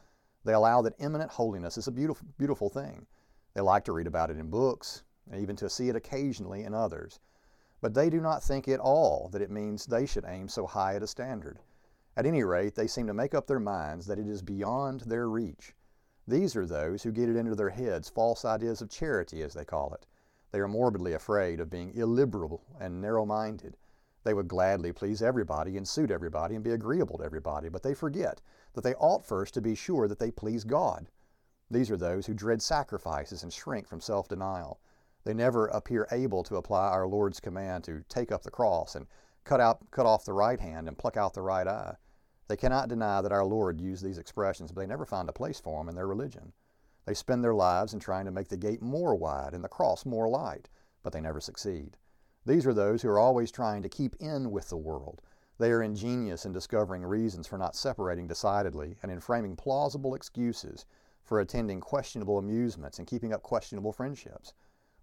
They 0.43 0.53
allow 0.53 0.81
that 0.81 0.99
imminent 0.99 1.31
holiness 1.31 1.77
is 1.77 1.87
a 1.87 1.91
beautiful, 1.91 2.27
beautiful 2.37 2.69
thing. 2.69 3.07
They 3.53 3.61
like 3.61 3.85
to 3.85 3.93
read 3.93 4.07
about 4.07 4.29
it 4.29 4.37
in 4.37 4.49
books, 4.49 5.03
and 5.29 5.41
even 5.41 5.55
to 5.57 5.69
see 5.69 5.89
it 5.89 5.95
occasionally 5.95 6.63
in 6.63 6.73
others. 6.73 7.19
But 7.81 7.93
they 7.93 8.09
do 8.09 8.19
not 8.19 8.43
think 8.43 8.67
at 8.67 8.79
all 8.79 9.29
that 9.29 9.41
it 9.41 9.49
means 9.49 9.85
they 9.85 10.05
should 10.05 10.25
aim 10.25 10.49
so 10.49 10.67
high 10.67 10.95
at 10.95 11.03
a 11.03 11.07
standard. 11.07 11.59
At 12.17 12.25
any 12.25 12.43
rate, 12.43 12.75
they 12.75 12.87
seem 12.87 13.07
to 13.07 13.13
make 13.13 13.33
up 13.33 13.47
their 13.47 13.59
minds 13.59 14.05
that 14.07 14.19
it 14.19 14.27
is 14.27 14.41
beyond 14.41 15.01
their 15.01 15.29
reach. 15.29 15.73
These 16.29 16.55
are 16.55 16.67
those 16.67 17.01
who 17.01 17.11
get 17.11 17.27
it 17.27 17.35
into 17.35 17.55
their 17.55 17.71
heads 17.71 18.07
false 18.07 18.45
ideas 18.45 18.83
of 18.83 18.89
charity, 18.91 19.41
as 19.41 19.55
they 19.55 19.65
call 19.65 19.95
it. 19.95 20.05
They 20.51 20.59
are 20.59 20.67
morbidly 20.67 21.13
afraid 21.13 21.59
of 21.59 21.71
being 21.71 21.91
illiberal 21.95 22.61
and 22.79 23.01
narrow 23.01 23.25
minded. 23.25 23.77
They 24.23 24.35
would 24.35 24.47
gladly 24.47 24.93
please 24.93 25.23
everybody 25.23 25.75
and 25.75 25.87
suit 25.87 26.11
everybody 26.11 26.53
and 26.53 26.63
be 26.63 26.69
agreeable 26.69 27.17
to 27.17 27.23
everybody, 27.23 27.67
but 27.67 27.81
they 27.81 27.95
forget 27.95 28.41
that 28.73 28.81
they 28.83 28.93
ought 28.93 29.25
first 29.25 29.55
to 29.55 29.61
be 29.61 29.73
sure 29.73 30.07
that 30.07 30.19
they 30.19 30.29
please 30.29 30.63
God. 30.63 31.07
These 31.71 31.89
are 31.89 31.97
those 31.97 32.27
who 32.27 32.35
dread 32.35 32.61
sacrifices 32.61 33.41
and 33.41 33.51
shrink 33.51 33.87
from 33.87 33.99
self 33.99 34.27
denial. 34.27 34.79
They 35.23 35.33
never 35.33 35.65
appear 35.65 36.07
able 36.11 36.43
to 36.43 36.57
apply 36.57 36.89
our 36.89 37.07
Lord's 37.07 37.39
command 37.39 37.85
to 37.85 38.03
take 38.07 38.31
up 38.31 38.43
the 38.43 38.51
cross 38.51 38.93
and 38.93 39.07
cut, 39.45 39.59
out, 39.59 39.89
cut 39.89 40.05
off 40.05 40.25
the 40.25 40.33
right 40.33 40.59
hand 40.59 40.87
and 40.87 40.95
pluck 40.95 41.17
out 41.17 41.33
the 41.33 41.41
right 41.41 41.67
eye. 41.67 41.95
They 42.49 42.57
cannot 42.57 42.89
deny 42.89 43.21
that 43.21 43.31
our 43.31 43.45
Lord 43.45 43.79
used 43.79 44.03
these 44.03 44.17
expressions, 44.17 44.71
but 44.71 44.81
they 44.81 44.87
never 44.87 45.05
find 45.05 45.29
a 45.29 45.33
place 45.33 45.59
for 45.59 45.79
them 45.79 45.87
in 45.87 45.93
their 45.93 46.07
religion. 46.07 46.51
They 47.05 47.13
spend 47.13 47.43
their 47.43 47.53
lives 47.53 47.93
in 47.93 47.99
trying 47.99 48.25
to 48.25 48.31
make 48.31 48.47
the 48.47 48.57
gate 48.57 48.81
more 48.81 49.13
wide 49.13 49.53
and 49.53 49.63
the 49.63 49.69
cross 49.69 50.03
more 50.03 50.27
light, 50.27 50.67
but 51.03 51.13
they 51.13 51.21
never 51.21 51.39
succeed. 51.39 51.95
These 52.47 52.65
are 52.65 52.73
those 52.73 53.03
who 53.03 53.09
are 53.09 53.19
always 53.19 53.51
trying 53.51 53.83
to 53.83 53.89
keep 53.89 54.15
in 54.19 54.49
with 54.49 54.69
the 54.69 54.77
world. 54.77 55.21
They 55.59 55.71
are 55.71 55.83
ingenious 55.83 56.43
in 56.43 56.51
discovering 56.51 57.03
reasons 57.03 57.45
for 57.45 57.59
not 57.59 57.75
separating 57.75 58.25
decidedly 58.25 58.97
and 59.03 59.11
in 59.11 59.19
framing 59.19 59.55
plausible 59.55 60.15
excuses 60.15 60.87
for 61.21 61.39
attending 61.39 61.79
questionable 61.79 62.39
amusements 62.39 62.97
and 62.97 63.07
keeping 63.07 63.31
up 63.31 63.43
questionable 63.43 63.93
friendships. 63.93 64.53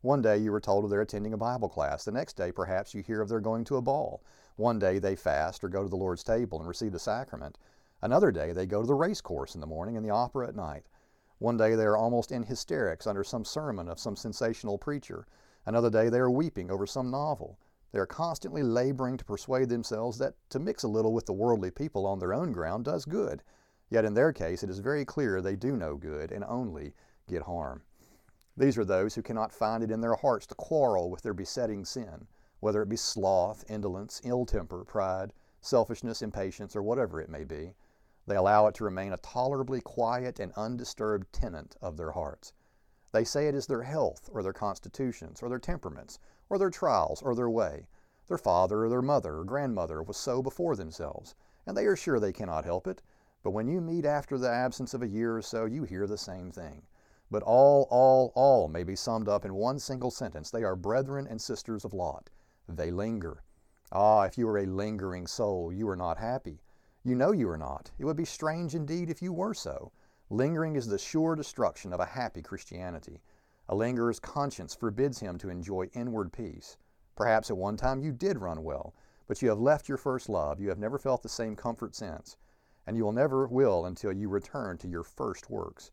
One 0.07 0.23
day 0.23 0.39
you 0.39 0.55
are 0.55 0.61
told 0.61 0.85
of 0.85 0.91
their 0.91 1.01
attending 1.01 1.33
a 1.33 1.37
Bible 1.37 1.69
class. 1.69 2.05
The 2.05 2.13
next 2.13 2.35
day, 2.35 2.53
perhaps, 2.53 2.95
you 2.95 3.03
hear 3.03 3.21
of 3.21 3.29
their 3.29 3.41
going 3.41 3.65
to 3.65 3.77
a 3.77 3.83
ball. 3.83 4.23
One 4.55 4.79
day 4.79 5.01
they 5.01 5.17
fast 5.17 5.65
or 5.65 5.69
go 5.69 5.83
to 5.83 5.89
the 5.89 5.97
Lord's 5.97 6.23
table 6.23 6.61
and 6.61 6.69
receive 6.69 6.93
the 6.93 7.01
sacrament. 7.01 7.59
Another 8.01 8.31
day 8.31 8.53
they 8.53 8.67
go 8.67 8.81
to 8.81 8.87
the 8.87 8.95
race 8.95 9.21
course 9.21 9.57
in 9.57 9.61
the 9.61 9.67
morning 9.67 9.97
and 9.97 10.07
the 10.07 10.11
opera 10.11 10.47
at 10.47 10.55
night. 10.55 10.87
One 11.41 11.57
day 11.57 11.75
they 11.75 11.83
are 11.83 11.97
almost 11.97 12.31
in 12.31 12.45
hysterics 12.45 13.09
under 13.09 13.25
some 13.25 13.45
sermon 13.45 13.89
of 13.89 13.99
some 13.99 14.15
sensational 14.15 14.79
preacher. 14.79 15.27
Another 15.67 15.91
day 15.91 16.09
they 16.09 16.21
are 16.21 16.31
weeping 16.31 16.71
over 16.71 16.87
some 16.87 17.11
novel. 17.11 17.59
They 17.91 17.99
are 17.99 18.07
constantly 18.07 18.63
laboring 18.63 19.17
to 19.17 19.25
persuade 19.25 19.71
themselves 19.71 20.19
that 20.19 20.35
to 20.51 20.61
mix 20.61 20.85
a 20.85 20.89
little 20.89 21.15
with 21.15 21.27
the 21.27 21.33
worldly 21.33 21.73
people 21.73 22.07
on 22.07 22.21
their 22.21 22.33
own 22.33 22.53
ground 22.53 22.85
does 22.85 23.07
good. 23.07 23.43
Yet 23.91 24.05
in 24.05 24.15
their 24.15 24.33
case 24.33 24.63
it 24.63 24.71
is 24.71 24.79
very 24.79 25.05
clear 25.05 25.41
they 25.41 25.57
do 25.57 25.77
no 25.77 25.97
good 25.97 26.31
and 26.31 26.45
only 26.45 26.95
get 27.27 27.43
harm. 27.43 27.83
These 28.59 28.79
are 28.79 28.85
those 28.87 29.15
who 29.15 29.23
cannot 29.23 29.53
find 29.53 29.83
it 29.83 29.91
in 29.91 30.01
their 30.01 30.15
hearts 30.15 30.47
to 30.47 30.55
quarrel 30.55 31.11
with 31.11 31.23
their 31.23 31.35
besetting 31.35 31.85
sin, 31.85 32.27
whether 32.61 32.81
it 32.81 32.89
be 32.89 32.97
sloth, 32.97 33.65
indolence, 33.69 34.23
ill 34.25 34.47
temper, 34.47 34.83
pride, 34.83 35.35
selfishness, 35.61 36.23
impatience, 36.23 36.75
or 36.75 36.83
whatever 36.83 37.21
it 37.21 37.29
may 37.29 37.45
be. 37.45 37.75
They 38.27 38.35
allow 38.35 38.67
it 38.67 38.75
to 38.77 38.85
remain 38.85 39.13
a 39.13 39.19
tolerably 39.19 39.83
quiet 39.83 40.41
and 40.41 40.53
undisturbed 40.55 41.33
tenant 41.33 41.77
of 41.83 41.99
their 41.99 42.13
hearts. 42.13 42.55
They 43.13 43.25
say 43.25 43.47
it 43.47 43.55
is 43.55 43.67
their 43.67 43.83
health, 43.83 44.31
or 44.33 44.43
their 44.43 44.55
constitutions, 44.55 45.43
or 45.43 45.51
their 45.51 45.59
temperaments, 45.59 46.19
or 46.49 46.59
their 46.59 46.71
trials, 46.71 47.21
or 47.21 47.35
their 47.35 47.51
way. 47.51 47.89
Their 48.27 48.39
father, 48.39 48.85
or 48.85 48.89
their 48.89 49.03
mother, 49.03 49.39
or 49.39 49.45
grandmother 49.45 50.03
was 50.03 50.17
so 50.17 50.43
before 50.43 50.77
themselves, 50.77 51.35
and 51.67 51.77
they 51.77 51.87
are 51.87 51.95
sure 51.95 52.19
they 52.19 52.33
cannot 52.33 52.65
help 52.65 52.87
it. 52.87 53.03
But 53.43 53.51
when 53.51 53.69
you 53.69 53.83
meet 53.83 54.07
after 54.07 54.39
the 54.39 54.51
absence 54.51 54.95
of 54.95 55.03
a 55.03 55.09
year 55.09 55.37
or 55.37 55.43
so, 55.43 55.67
you 55.67 55.85
hear 55.85 56.07
the 56.07 56.17
same 56.17 56.51
thing. 56.51 56.87
But 57.31 57.43
all, 57.43 57.89
all, 57.91 58.33
all 58.35 58.69
may 58.69 58.85
be 58.85 58.95
summed 58.95 59.29
up 59.29 59.45
in 59.45 59.55
one 59.55 59.79
single 59.79 60.11
sentence. 60.11 60.51
They 60.51 60.63
are 60.63 60.77
brethren 60.77 61.27
and 61.27 61.41
sisters 61.41 61.85
of 61.85 61.93
Lot. 61.93 62.31
They 62.69 62.91
linger. 62.91 63.43
Ah, 63.93 64.23
if 64.23 64.37
you 64.39 64.49
are 64.49 64.59
a 64.59 64.67
lingering 64.67 65.27
soul, 65.27 65.73
you 65.73 65.89
are 65.89 65.97
not 65.97 66.19
happy. 66.19 66.61
You 67.03 67.15
know 67.15 67.33
you 67.33 67.49
are 67.49 67.59
not. 67.59 67.91
It 67.99 68.05
would 68.05 68.17
be 68.17 68.25
strange 68.25 68.75
indeed 68.75 69.11
if 69.11 69.23
you 69.23 69.33
were 69.33 69.55
so. 69.55 69.93
Lingering 70.29 70.75
is 70.75 70.89
the 70.89 70.99
sure 70.99 71.37
destruction 71.37 71.93
of 71.93 72.01
a 72.01 72.05
happy 72.05 72.43
Christianity. 72.43 73.23
A 73.69 73.75
lingerer's 73.75 74.21
conscience 74.21 74.75
forbids 74.75 75.21
him 75.21 75.39
to 75.39 75.49
enjoy 75.49 75.87
inward 75.95 76.33
peace. 76.33 76.77
Perhaps 77.17 77.51
at 77.51 77.57
one 77.57 77.77
time 77.77 78.01
you 78.01 78.13
did 78.13 78.39
run 78.39 78.63
well, 78.63 78.95
but 79.27 79.41
you 79.41 79.49
have 79.49 79.59
left 79.59 79.89
your 79.89 79.99
first 79.99 80.29
love. 80.29 80.61
You 80.61 80.69
have 80.69 80.79
never 80.79 80.99
felt 80.99 81.23
the 81.23 81.29
same 81.29 81.57
comfort 81.57 81.95
since, 81.95 82.37
and 82.87 82.97
you 82.97 83.05
will 83.05 83.13
never 83.13 83.47
will 83.47 83.87
until 83.87 84.13
you 84.13 84.29
return 84.29 84.79
to 84.79 84.89
your 84.89 85.03
first 85.03 85.49
works. 85.51 85.91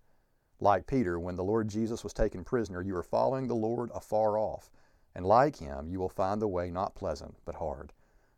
Like 0.63 0.87
Peter, 0.87 1.19
when 1.19 1.35
the 1.35 1.43
Lord 1.43 1.67
Jesus 1.67 2.05
was 2.05 2.13
taken 2.13 2.45
prisoner, 2.45 2.81
you 2.81 2.95
are 2.95 3.03
following 3.03 3.49
the 3.49 3.53
Lord 3.53 3.91
afar 3.93 4.37
off. 4.37 4.71
And 5.13 5.25
like 5.25 5.57
him, 5.57 5.89
you 5.89 5.99
will 5.99 6.07
find 6.07 6.41
the 6.41 6.47
way 6.47 6.71
not 6.71 6.95
pleasant, 6.95 7.35
but 7.43 7.55
hard. 7.55 7.91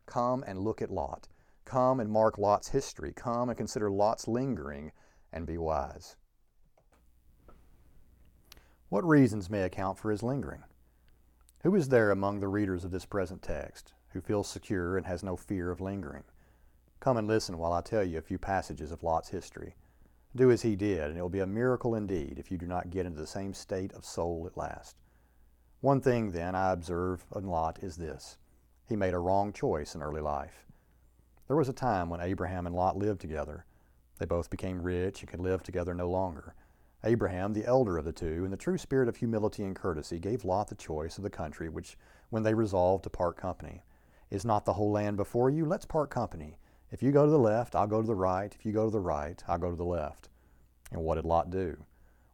Come 0.07 0.43
and 0.47 0.57
look 0.57 0.81
at 0.81 0.89
Lot. 0.89 1.27
Come 1.65 1.99
and 1.99 2.09
mark 2.09 2.39
Lot's 2.39 2.69
history. 2.69 3.13
Come 3.15 3.49
and 3.49 3.55
consider 3.55 3.91
Lot's 3.91 4.27
lingering 4.27 4.91
and 5.31 5.45
be 5.45 5.59
wise. 5.59 6.15
What 8.89 9.07
reasons 9.07 9.47
may 9.47 9.61
account 9.61 9.99
for 9.99 10.09
his 10.09 10.23
lingering? 10.23 10.63
Who 11.61 11.75
is 11.75 11.89
there 11.89 12.09
among 12.09 12.39
the 12.39 12.47
readers 12.47 12.83
of 12.83 12.89
this 12.89 13.05
present 13.05 13.43
text 13.43 13.93
who 14.13 14.19
feels 14.19 14.47
secure 14.47 14.97
and 14.97 15.05
has 15.05 15.21
no 15.21 15.35
fear 15.35 15.69
of 15.69 15.79
lingering? 15.79 16.23
Come 16.99 17.17
and 17.17 17.27
listen 17.27 17.59
while 17.59 17.73
I 17.73 17.81
tell 17.81 18.03
you 18.03 18.17
a 18.17 18.23
few 18.23 18.39
passages 18.39 18.91
of 18.91 19.03
Lot's 19.03 19.29
history. 19.29 19.75
Do 20.35 20.51
as 20.51 20.63
he 20.63 20.75
did, 20.75 21.03
and 21.03 21.17
it 21.17 21.21
will 21.21 21.29
be 21.29 21.39
a 21.39 21.47
miracle 21.47 21.95
indeed 21.95 22.37
if 22.37 22.51
you 22.51 22.57
do 22.57 22.65
not 22.65 22.89
get 22.89 23.05
into 23.05 23.19
the 23.19 23.27
same 23.27 23.53
state 23.53 23.93
of 23.93 24.03
soul 24.03 24.45
at 24.45 24.57
last. 24.57 24.97
One 25.79 26.01
thing, 26.01 26.31
then, 26.31 26.55
I 26.55 26.71
observe 26.71 27.25
in 27.35 27.47
Lot 27.47 27.79
is 27.81 27.95
this 27.95 28.37
he 28.87 28.95
made 28.95 29.13
a 29.13 29.19
wrong 29.19 29.53
choice 29.53 29.95
in 29.95 30.03
early 30.03 30.21
life. 30.21 30.65
There 31.47 31.55
was 31.55 31.69
a 31.69 31.73
time 31.73 32.09
when 32.09 32.21
Abraham 32.21 32.67
and 32.67 32.75
Lot 32.75 32.97
lived 32.97 33.21
together. 33.21 33.65
They 34.17 34.25
both 34.25 34.49
became 34.49 34.81
rich 34.81 35.21
and 35.21 35.29
could 35.29 35.39
live 35.39 35.63
together 35.63 35.93
no 35.93 36.09
longer. 36.09 36.53
Abraham, 37.03 37.53
the 37.53 37.65
elder 37.65 37.97
of 37.97 38.05
the 38.05 38.11
two, 38.11 38.43
in 38.45 38.51
the 38.51 38.57
true 38.57 38.77
spirit 38.77 39.07
of 39.07 39.17
humility 39.17 39.63
and 39.63 39.75
courtesy, 39.75 40.19
gave 40.19 40.43
Lot 40.43 40.67
the 40.67 40.75
choice 40.75 41.17
of 41.17 41.23
the 41.23 41.29
country 41.29 41.69
which, 41.69 41.97
when 42.29 42.43
they 42.43 42.53
resolved 42.53 43.03
to 43.03 43.09
part 43.09 43.37
company, 43.37 43.83
is 44.31 44.43
not 44.43 44.65
the 44.65 44.73
whole 44.73 44.91
land 44.91 45.17
before 45.17 45.49
you? 45.49 45.65
Let's 45.65 45.85
part 45.85 46.09
company. 46.09 46.57
If 46.91 47.01
you 47.01 47.11
go 47.11 47.25
to 47.25 47.31
the 47.31 47.39
left, 47.39 47.75
I'll 47.75 47.87
go 47.87 48.01
to 48.01 48.07
the 48.07 48.15
right. 48.15 48.53
If 48.53 48.65
you 48.65 48.71
go 48.71 48.85
to 48.85 48.91
the 48.91 48.99
right, 48.99 49.43
I'll 49.47 49.57
go 49.57 49.69
to 49.69 49.75
the 49.75 49.83
left. 49.83 50.29
And 50.91 51.03
what 51.03 51.15
did 51.15 51.25
Lot 51.25 51.49
do? 51.49 51.85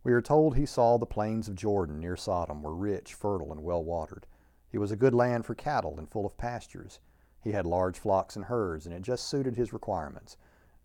We 0.03 0.13
are 0.13 0.21
told 0.21 0.55
he 0.55 0.65
saw 0.65 0.97
the 0.97 1.05
plains 1.05 1.47
of 1.47 1.55
Jordan 1.55 1.99
near 1.99 2.15
Sodom 2.15 2.61
were 2.61 2.75
rich, 2.75 3.13
fertile, 3.13 3.51
and 3.51 3.63
well 3.63 3.83
watered. 3.83 4.25
It 4.71 4.79
was 4.79 4.91
a 4.91 4.95
good 4.95 5.13
land 5.13 5.45
for 5.45 5.55
cattle 5.55 5.97
and 5.97 6.09
full 6.09 6.25
of 6.25 6.37
pastures. 6.37 6.99
He 7.41 7.51
had 7.51 7.65
large 7.65 7.97
flocks 7.97 8.35
and 8.35 8.45
herds, 8.45 8.85
and 8.85 8.93
it 8.93 9.01
just 9.01 9.27
suited 9.27 9.55
his 9.55 9.73
requirements. 9.73 10.37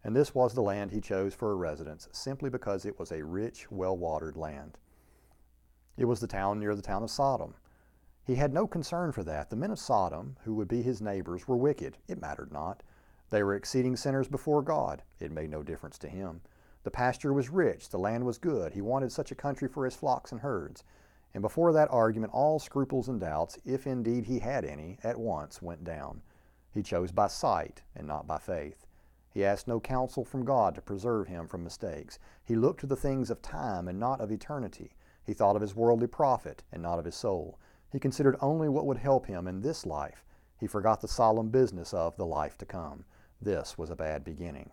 And 0.05 0.15
this 0.15 0.35
was 0.35 0.55
the 0.55 0.63
land 0.63 0.91
he 0.91 1.01
chose 1.01 1.35
for 1.35 1.51
a 1.51 1.57
residence, 1.57 2.09
simply 2.13 2.51
because 2.51 2.85
it 2.85 2.99
was 2.99 3.11
a 3.11 3.25
rich, 3.25 3.71
well 3.71 3.97
watered 3.97 4.37
land. 4.37 4.79
It 5.97 6.05
was 6.05 6.21
the 6.21 6.27
town 6.27 6.61
near 6.61 6.75
the 6.75 6.83
town 6.83 7.03
of 7.03 7.11
Sodom. 7.11 7.55
He 8.23 8.37
had 8.37 8.53
no 8.53 8.67
concern 8.67 9.13
for 9.13 9.25
that. 9.25 9.51
The 9.51 9.57
men 9.57 9.71
of 9.71 9.79
Sodom, 9.79 10.37
who 10.45 10.55
would 10.55 10.69
be 10.69 10.83
his 10.83 11.01
neighbors, 11.01 11.49
were 11.49 11.57
wicked. 11.57 11.99
It 12.07 12.21
mattered 12.21 12.53
not. 12.53 12.83
They 13.31 13.43
were 13.43 13.55
exceeding 13.55 13.97
sinners 13.97 14.29
before 14.29 14.63
God. 14.63 15.03
It 15.19 15.33
made 15.33 15.51
no 15.51 15.63
difference 15.63 15.99
to 15.99 16.09
him. 16.09 16.43
The 16.85 16.91
pasture 16.91 17.33
was 17.33 17.51
rich, 17.51 17.89
the 17.89 17.99
land 17.99 18.25
was 18.25 18.39
good. 18.39 18.73
He 18.73 18.81
wanted 18.81 19.11
such 19.11 19.33
a 19.33 19.37
country 19.37 19.69
for 19.69 19.85
his 19.85 19.97
flocks 19.97 20.31
and 20.31 20.41
herds. 20.41 20.85
And 21.35 21.43
before 21.43 21.73
that 21.73 21.91
argument, 21.91 22.33
all 22.33 22.59
scruples 22.59 23.09
and 23.09 23.21
doubts, 23.21 23.59
if 23.65 23.87
indeed 23.87 24.27
he 24.27 24.39
had 24.39 24.65
any, 24.65 24.99
at 25.03 25.19
once 25.19 25.61
went 25.61 25.83
down. 25.83 26.23
He 26.73 26.83
chose 26.83 27.11
by 27.11 27.27
sight 27.27 27.83
and 27.95 28.07
not 28.07 28.27
by 28.27 28.39
faith. 28.39 28.87
He 29.29 29.45
asked 29.45 29.67
no 29.67 29.81
counsel 29.81 30.25
from 30.25 30.45
God 30.45 30.75
to 30.77 30.81
preserve 30.81 31.27
him 31.27 31.47
from 31.47 31.65
mistakes. 31.65 32.19
He 32.45 32.55
looked 32.55 32.81
to 32.81 32.87
the 32.87 32.97
things 32.97 33.29
of 33.29 33.43
time 33.43 33.89
and 33.89 33.99
not 33.99 34.21
of 34.21 34.31
eternity. 34.31 34.95
He 35.25 35.35
thought 35.35 35.57
of 35.57 35.63
his 35.63 35.75
worldly 35.75 36.07
profit 36.07 36.63
and 36.73 36.83
not 36.83 36.99
of 36.99 37.05
his 37.05 37.17
soul. 37.17 37.59
He 37.91 37.99
considered 37.99 38.37
only 38.41 38.69
what 38.69 38.87
would 38.87 38.99
help 38.99 39.27
him 39.27 39.49
in 39.49 39.61
this 39.61 39.85
life. 39.85 40.25
He 40.59 40.67
forgot 40.67 41.01
the 41.01 41.09
solemn 41.09 41.49
business 41.49 41.93
of 41.93 42.17
the 42.17 42.25
life 42.25 42.57
to 42.59 42.65
come. 42.65 43.05
This 43.41 43.77
was 43.77 43.91
a 43.91 43.97
bad 43.97 44.25
beginning. 44.25 44.71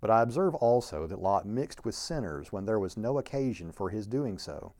But 0.00 0.10
I 0.10 0.22
observe 0.22 0.54
also 0.56 1.06
that 1.06 1.22
Lot 1.22 1.46
mixed 1.46 1.84
with 1.84 1.94
sinners 1.94 2.52
when 2.52 2.66
there 2.66 2.78
was 2.78 2.96
no 2.96 3.18
occasion 3.18 3.72
for 3.72 3.88
his 3.88 4.06
doing 4.06 4.38
so. 4.38 4.74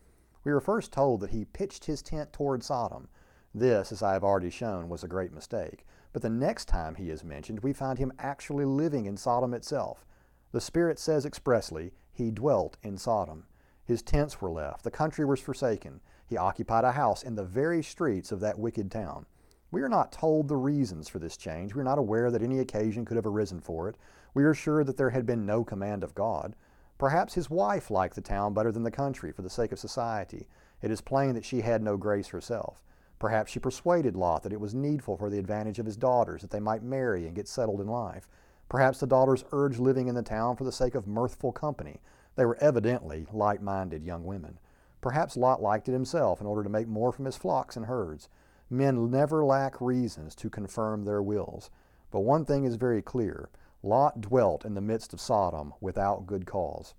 We 0.45 0.53
are 0.53 0.61
first 0.61 0.93
told 0.93 1.21
that 1.21 1.31
he 1.31 1.47
pitched 1.47 1.87
his 1.87 2.03
tent 2.03 2.33
toward 2.33 2.63
Sodom. 2.63 3.09
This, 3.55 3.91
as 3.91 4.03
I 4.03 4.13
have 4.13 4.25
already 4.25 4.51
shown, 4.51 4.89
was 4.89 5.03
a 5.03 5.09
great 5.09 5.33
mistake. 5.33 5.87
But 6.13 6.23
the 6.23 6.29
next 6.29 6.67
time 6.67 6.97
he 6.97 7.11
is 7.11 7.25
mentioned, 7.25 7.61
we 7.61 7.73
find 7.73 7.99
him 7.99 8.13
actually 8.19 8.65
living 8.65 9.07
in 9.07 9.17
Sodom 9.17 9.55
itself. 9.55 10.05
The 10.53 10.61
Spirit 10.61 10.99
says 10.99 11.25
expressly, 11.25 11.93
he 12.13 12.31
dwelt 12.31 12.77
in 12.83 12.99
Sodom. 12.99 13.47
His 13.85 14.03
tents 14.03 14.41
were 14.41 14.51
left, 14.51 14.85
the 14.85 14.91
country 14.91 15.25
was 15.25 15.41
forsaken. 15.41 16.01
He 16.27 16.37
occupied 16.37 16.85
a 16.85 16.93
house 16.93 17.23
in 17.23 17.35
the 17.35 17.45
very 17.45 17.83
streets 17.83 18.31
of 18.33 18.41
that 18.41 18.59
wicked 18.59 18.91
town. 18.91 19.27
We 19.75 19.83
are 19.83 19.89
not 19.89 20.13
told 20.13 20.47
the 20.47 20.55
reasons 20.55 21.09
for 21.09 21.19
this 21.19 21.37
change. 21.37 21.75
We 21.75 21.81
are 21.81 21.85
not 21.85 21.99
aware 21.99 22.31
that 22.31 22.43
any 22.43 22.61
occasion 22.61 23.05
could 23.05 23.17
have 23.17 23.27
arisen 23.27 23.61
for 23.61 23.89
it. 23.89 23.97
We 24.33 24.45
are 24.45 24.55
sure 24.55 24.85
that 24.85 24.97
there 24.97 25.11
had 25.11 25.27
been 25.27 25.45
no 25.45 25.65
command 25.65 26.05
of 26.05 26.15
God. 26.15 26.55
Perhaps 26.97 27.35
his 27.35 27.51
wife 27.51 27.91
liked 27.91 28.15
the 28.15 28.21
town 28.21 28.55
better 28.55 28.71
than 28.71 28.85
the 28.85 28.93
country 28.93 29.33
for 29.33 29.43
the 29.43 29.51
sake 29.51 29.73
of 29.73 29.81
society. 29.81 30.47
It 30.81 30.93
is 30.93 31.01
plain 31.01 31.35
that 31.35 31.45
she 31.45 31.63
had 31.63 31.83
no 31.83 31.97
grace 31.97 32.29
herself. 32.29 32.85
Perhaps 33.19 33.51
she 33.51 33.59
persuaded 33.59 34.15
Lot 34.15 34.45
that 34.45 34.53
it 34.53 34.61
was 34.61 34.77
needful 34.77 35.17
for 35.17 35.29
the 35.29 35.41
advantage 35.41 35.81
of 35.81 35.87
his 35.87 35.97
daughters 35.97 36.43
that 36.43 36.53
they 36.53 36.61
might 36.61 36.85
marry 36.85 37.27
and 37.27 37.35
get 37.35 37.49
settled 37.49 37.81
in 37.81 37.89
life. 37.89 38.29
Perhaps 38.69 39.01
the 39.01 39.09
daughters 39.09 39.45
urged 39.51 39.81
living 39.81 40.07
in 40.07 40.15
the 40.15 40.23
town 40.23 40.55
for 40.55 40.63
the 40.63 40.71
sake 40.71 40.95
of 40.95 41.09
mirthful 41.09 41.51
company. 41.51 42.01
They 42.37 42.45
were 42.45 42.59
evidently 42.61 43.27
light 43.33 43.61
minded 43.61 44.05
young 44.05 44.25
women. 44.25 44.61
Perhaps 45.01 45.37
Lot 45.37 45.61
liked 45.61 45.89
it 45.89 45.95
himself 45.95 46.41
in 46.41 46.47
order 46.47 46.63
to 46.63 46.71
make 46.71 46.87
more 46.87 47.11
from 47.11 47.25
his 47.25 47.37
flocks 47.37 47.77
and 47.77 47.87
herds. 47.87 48.29
Men 48.71 49.11
never 49.11 49.45
lack 49.45 49.81
reasons 49.81 50.35
to 50.37 50.49
confirm 50.49 51.05
their 51.05 51.23
wills. 51.23 51.71
But 52.11 52.21
one 52.21 52.45
thing 52.45 52.65
is 52.65 52.77
very 52.77 53.03
clear 53.03 53.51
Lot 53.83 54.23
dwelt 54.23 54.65
in 54.65 54.75
the 54.75 54.81
midst 54.81 55.13
of 55.13 55.21
Sodom 55.21 55.75
without 55.81 56.27
good 56.27 56.47
cause. 56.47 56.95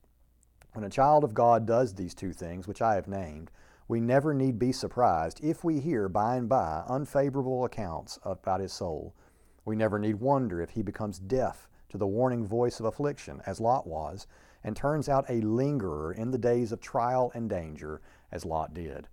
When 0.74 0.86
a 0.86 0.90
child 0.90 1.24
of 1.24 1.34
God 1.34 1.66
does 1.66 1.96
these 1.96 2.14
two 2.14 2.34
things, 2.34 2.68
which 2.68 2.82
I 2.82 2.96
have 2.96 3.08
named, 3.08 3.50
we 3.88 4.00
never 4.00 4.34
need 4.34 4.60
be 4.60 4.72
surprised 4.72 5.44
if 5.44 5.64
we 5.64 5.80
hear 5.80 6.08
by 6.08 6.36
and 6.36 6.48
by 6.48 6.84
unfavorable 6.88 7.66
accounts 7.66 8.20
about 8.24 8.60
his 8.60 8.74
soul. 8.74 9.16
We 9.64 9.76
never 9.76 9.98
need 9.98 10.20
wonder 10.20 10.62
if 10.62 10.72
he 10.72 10.84
becomes 10.84 11.18
deaf 11.18 11.68
to 11.90 11.98
the 11.98 12.06
warning 12.06 12.46
voice 12.46 12.80
of 12.80 12.86
affliction, 12.86 13.42
as 13.48 13.60
Lot 13.60 13.88
was, 13.88 14.28
and 14.64 14.76
turns 14.76 15.10
out 15.10 15.30
a 15.30 15.42
lingerer 15.42 16.12
in 16.12 16.30
the 16.30 16.38
days 16.38 16.72
of 16.72 16.80
trial 16.80 17.32
and 17.34 17.50
danger, 17.50 18.02
as 18.32 18.46
Lot 18.46 18.74
did 18.74 19.08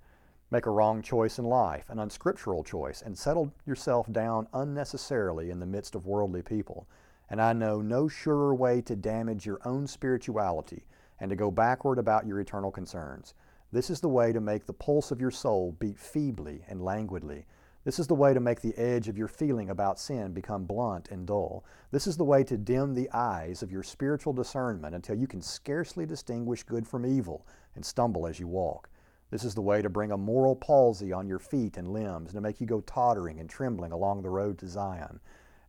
make 0.52 0.66
a 0.66 0.70
wrong 0.70 1.00
choice 1.00 1.38
in 1.38 1.46
life, 1.46 1.88
an 1.88 1.98
unscriptural 1.98 2.62
choice, 2.62 3.00
and 3.00 3.16
settle 3.16 3.50
yourself 3.66 4.12
down 4.12 4.46
unnecessarily 4.52 5.48
in 5.48 5.58
the 5.58 5.64
midst 5.64 5.94
of 5.94 6.04
worldly 6.04 6.42
people. 6.42 6.86
And 7.30 7.40
I 7.40 7.54
know 7.54 7.80
no 7.80 8.06
surer 8.06 8.54
way 8.54 8.82
to 8.82 8.94
damage 8.94 9.46
your 9.46 9.60
own 9.64 9.86
spirituality 9.86 10.84
and 11.18 11.30
to 11.30 11.36
go 11.36 11.50
backward 11.50 11.98
about 11.98 12.26
your 12.26 12.38
eternal 12.38 12.70
concerns. 12.70 13.32
This 13.72 13.88
is 13.88 14.00
the 14.00 14.10
way 14.10 14.30
to 14.30 14.42
make 14.42 14.66
the 14.66 14.74
pulse 14.74 15.10
of 15.10 15.22
your 15.22 15.30
soul 15.30 15.74
beat 15.80 15.98
feebly 15.98 16.62
and 16.68 16.84
languidly. 16.84 17.46
This 17.84 17.98
is 17.98 18.06
the 18.06 18.14
way 18.14 18.34
to 18.34 18.40
make 18.40 18.60
the 18.60 18.76
edge 18.76 19.08
of 19.08 19.16
your 19.16 19.28
feeling 19.28 19.70
about 19.70 19.98
sin 19.98 20.34
become 20.34 20.66
blunt 20.66 21.10
and 21.10 21.26
dull. 21.26 21.64
This 21.90 22.06
is 22.06 22.18
the 22.18 22.24
way 22.24 22.44
to 22.44 22.58
dim 22.58 22.92
the 22.92 23.08
eyes 23.14 23.62
of 23.62 23.72
your 23.72 23.82
spiritual 23.82 24.34
discernment 24.34 24.94
until 24.94 25.16
you 25.16 25.26
can 25.26 25.40
scarcely 25.40 26.04
distinguish 26.04 26.62
good 26.62 26.86
from 26.86 27.06
evil 27.06 27.46
and 27.74 27.82
stumble 27.84 28.26
as 28.26 28.38
you 28.38 28.46
walk. 28.46 28.90
This 29.32 29.44
is 29.44 29.54
the 29.54 29.62
way 29.62 29.80
to 29.80 29.88
bring 29.88 30.12
a 30.12 30.18
moral 30.18 30.54
palsy 30.54 31.10
on 31.10 31.26
your 31.26 31.38
feet 31.38 31.78
and 31.78 31.90
limbs 31.90 32.28
and 32.28 32.34
to 32.34 32.40
make 32.42 32.60
you 32.60 32.66
go 32.66 32.82
tottering 32.82 33.40
and 33.40 33.48
trembling 33.48 33.90
along 33.90 34.20
the 34.20 34.28
road 34.28 34.58
to 34.58 34.68
Zion, 34.68 35.20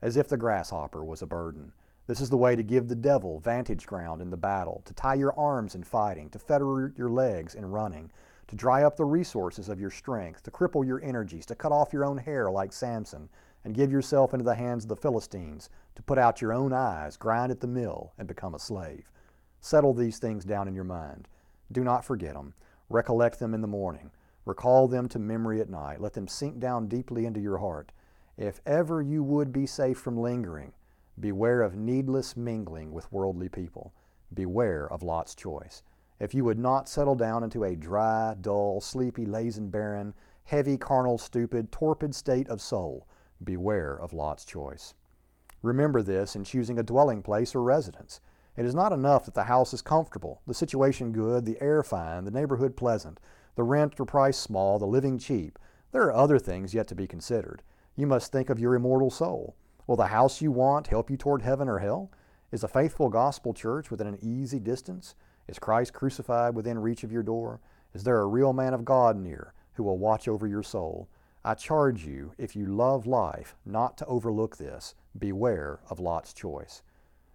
as 0.02 0.18
if 0.18 0.28
the 0.28 0.36
grasshopper 0.36 1.02
was 1.02 1.22
a 1.22 1.26
burden. 1.26 1.72
This 2.06 2.20
is 2.20 2.30
the 2.30 2.36
way 2.36 2.58
to 2.58 2.62
give 2.62 2.90
the 2.90 2.96
devil 2.96 3.40
vantage 3.40 3.88
ground 3.88 4.22
in 4.22 4.30
the 4.30 4.36
battle, 4.36 4.82
to 4.84 4.94
tie 4.94 5.14
your 5.14 5.34
arms 5.40 5.76
in 5.76 5.84
fighting, 5.86 6.30
to 6.32 6.40
fetter 6.40 6.92
your 6.98 7.08
legs 7.08 7.56
in 7.56 7.66
running, 7.66 8.12
to 8.48 8.56
dry 8.58 8.84
up 8.84 8.98
the 8.98 9.06
resources 9.06 9.70
of 9.70 9.80
your 9.80 9.92
strength, 9.92 10.44
to 10.44 10.52
cripple 10.52 10.86
your 10.86 11.02
energies, 11.02 11.46
to 11.46 11.56
cut 11.56 11.72
off 11.72 11.94
your 11.94 12.04
own 12.04 12.18
hair 12.18 12.52
like 12.52 12.74
Samson, 12.74 13.30
and 13.64 13.74
give 13.74 13.94
yourself 13.94 14.34
into 14.34 14.44
the 14.44 14.56
hands 14.56 14.84
of 14.84 14.90
the 14.90 14.98
Philistines, 14.98 15.70
to 15.96 16.04
put 16.04 16.18
out 16.18 16.42
your 16.42 16.52
own 16.52 16.74
eyes, 16.74 17.16
grind 17.16 17.50
at 17.50 17.62
the 17.62 17.68
mill, 17.68 18.12
and 18.18 18.28
become 18.28 18.56
a 18.56 18.60
slave. 18.60 19.10
Settle 19.62 19.94
these 19.94 20.20
things 20.20 20.44
down 20.44 20.68
in 20.68 20.76
your 20.76 20.84
mind. 20.84 21.30
Do 21.72 21.86
not 21.86 22.04
forget 22.04 22.34
them. 22.34 22.56
Recollect 22.94 23.40
them 23.40 23.56
in 23.56 23.62
the 23.62 23.68
morning. 23.68 24.12
Recall 24.46 24.88
them 24.88 25.10
to 25.10 25.18
memory 25.18 25.60
at 25.60 25.68
night. 25.68 26.00
Let 26.00 26.14
them 26.14 26.28
sink 26.28 26.60
down 26.60 26.88
deeply 26.88 27.26
into 27.26 27.40
your 27.40 27.58
heart. 27.58 27.92
If 28.38 28.62
ever 28.68 29.02
you 29.02 29.24
would 29.24 29.52
be 29.52 29.66
safe 29.66 29.98
from 29.98 30.16
lingering, 30.16 30.74
beware 31.20 31.64
of 31.64 31.76
needless 31.76 32.38
mingling 32.38 32.92
with 32.92 33.12
worldly 33.12 33.50
people. 33.50 33.96
Beware 34.32 34.88
of 34.94 35.02
Lot's 35.02 35.34
choice. 35.34 35.82
If 36.20 36.36
you 36.36 36.44
would 36.44 36.60
not 36.60 36.88
settle 36.88 37.16
down 37.16 37.44
into 37.44 37.64
a 37.64 37.76
dry, 37.76 38.36
dull, 38.40 38.80
sleepy, 38.80 39.26
lazy, 39.26 39.62
barren, 39.62 40.14
heavy, 40.44 40.78
carnal, 40.78 41.18
stupid, 41.18 41.72
torpid 41.72 42.14
state 42.14 42.48
of 42.48 42.62
soul, 42.62 43.08
beware 43.44 44.00
of 44.00 44.14
Lot's 44.14 44.46
choice. 44.46 44.94
Remember 45.64 46.04
this 46.04 46.36
in 46.36 46.44
choosing 46.44 46.78
a 46.78 46.84
dwelling 46.84 47.24
place 47.24 47.56
or 47.56 47.64
residence. 47.64 48.22
It 48.56 48.66
is 48.66 48.76
not 48.76 48.92
enough 48.92 49.26
that 49.26 49.34
the 49.34 49.46
house 49.46 49.74
is 49.74 49.82
comfortable, 49.82 50.42
the 50.46 50.54
situation 50.54 51.12
good, 51.12 51.46
the 51.46 51.60
air 51.60 51.82
fine, 51.82 52.26
the 52.26 52.32
neighborhood 52.32 52.78
pleasant, 52.78 53.20
the 53.56 53.64
rent 53.64 54.00
or 54.00 54.06
price 54.06 54.38
small, 54.38 54.78
the 54.78 54.86
living 54.86 55.18
cheap. 55.18 55.58
There 55.92 56.04
are 56.04 56.14
other 56.14 56.38
things 56.38 56.74
yet 56.74 56.88
to 56.90 56.96
be 56.96 57.08
considered. 57.08 57.64
You 57.96 58.06
must 58.06 58.32
think 58.32 58.50
of 58.50 58.60
your 58.60 58.76
immortal 58.76 59.10
soul. 59.10 59.56
Will 59.88 59.96
the 59.96 60.08
house 60.08 60.42
you 60.42 60.52
want 60.52 60.88
help 60.88 61.10
you 61.10 61.18
toward 61.18 61.42
heaven 61.42 61.68
or 61.68 61.80
hell? 61.80 62.12
Is 62.52 62.64
a 62.64 62.68
faithful 62.68 63.10
gospel 63.10 63.54
church 63.54 63.90
within 63.90 64.08
an 64.08 64.20
easy 64.22 64.60
distance? 64.60 65.16
Is 65.48 65.58
Christ 65.58 65.94
crucified 65.94 66.54
within 66.54 66.78
reach 66.78 67.04
of 67.04 67.12
your 67.12 67.24
door? 67.24 67.60
Is 67.94 68.04
there 68.04 68.22
a 68.22 68.28
real 68.28 68.54
man 68.54 68.74
of 68.74 68.86
God 68.86 69.18
near 69.18 69.54
who 69.74 69.84
will 69.84 69.98
watch 69.98 70.28
over 70.28 70.48
your 70.48 70.64
soul? 70.64 71.10
I 71.44 71.56
charge 71.56 72.06
you, 72.06 72.34
if 72.38 72.56
you 72.56 72.66
love 72.68 73.06
life, 73.06 73.56
not 73.66 73.98
to 73.98 74.06
overlook 74.06 74.58
this. 74.58 74.96
Beware 75.18 75.80
of 75.90 76.00
Lot's 76.00 76.34
choice. 76.34 76.82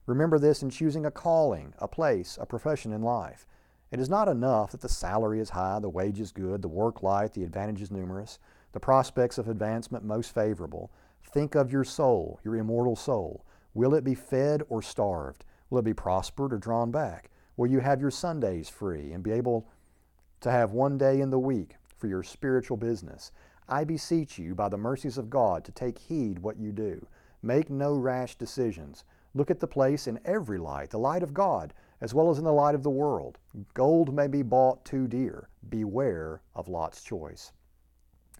Remember 0.09 0.39
this 0.39 0.63
in 0.63 0.71
choosing 0.71 1.05
a 1.05 1.11
calling, 1.11 1.75
a 1.81 1.87
place, 1.87 2.39
a 2.41 2.47
profession 2.47 2.95
in 2.95 3.03
life. 3.03 3.47
It 3.91 4.01
is 4.01 4.09
not 4.09 4.27
enough 4.27 4.71
that 4.71 4.81
the 4.81 4.89
salary 4.89 5.39
is 5.39 5.51
high, 5.51 5.81
the 5.81 5.91
wages 5.91 6.33
good, 6.33 6.63
the 6.63 6.69
work 6.69 7.03
light, 7.03 7.35
the 7.35 7.45
advantages 7.45 7.91
numerous, 7.91 8.39
the 8.73 8.81
prospects 8.81 9.37
of 9.37 9.49
advancement 9.49 10.07
most 10.07 10.35
favorable. 10.35 10.91
Think 11.23 11.55
of 11.55 11.71
your 11.71 11.85
soul, 11.85 12.41
your 12.43 12.57
immortal 12.57 12.97
soul. 12.97 13.45
Will 13.75 13.95
it 13.95 14.03
be 14.03 14.15
fed 14.15 14.63
or 14.71 14.81
starved? 14.81 15.45
Will 15.69 15.81
it 15.81 15.85
be 15.85 15.93
prospered 15.93 16.55
or 16.55 16.59
drawn 16.59 16.91
back? 16.91 17.31
Will 17.59 17.67
you 17.67 17.81
have 17.81 18.01
your 18.01 18.11
Sundays 18.11 18.71
free 18.71 19.13
and 19.13 19.23
be 19.23 19.33
able 19.33 19.69
to 20.41 20.51
have 20.51 20.73
one 20.73 20.97
day 20.97 21.21
in 21.21 21.29
the 21.29 21.39
week 21.39 21.75
for 21.99 22.07
your 22.07 22.23
spiritual 22.23 22.79
business? 22.79 23.31
I 23.69 23.85
beseech 23.85 24.39
you, 24.39 24.55
by 24.55 24.71
the 24.71 24.79
mercies 24.79 25.19
of 25.19 25.29
God, 25.29 25.67
to 25.67 25.73
take 25.73 25.99
heed 25.99 26.39
what 26.39 26.59
you 26.59 26.73
do. 26.73 27.07
Make 27.43 27.69
no 27.69 27.93
rash 27.93 28.37
decisions. 28.37 29.05
Look 29.35 29.51
at 29.51 29.61
the 29.61 29.67
place 29.67 30.07
in 30.07 30.21
every 30.25 30.59
light, 30.59 30.91
the 30.91 30.99
light 30.99 31.23
of 31.23 31.35
God, 31.35 31.75
as 32.01 32.15
well 32.15 32.31
as 32.31 32.39
in 32.39 32.45
the 32.45 32.53
light 32.53 32.75
of 32.75 32.83
the 32.83 32.91
world. 32.91 33.39
Gold 33.75 34.15
may 34.15 34.27
be 34.27 34.43
bought 34.43 34.85
too 34.85 35.07
dear. 35.07 35.49
Beware 35.69 36.41
of 36.55 36.69
Lot's 36.69 37.03
choice. 37.03 37.53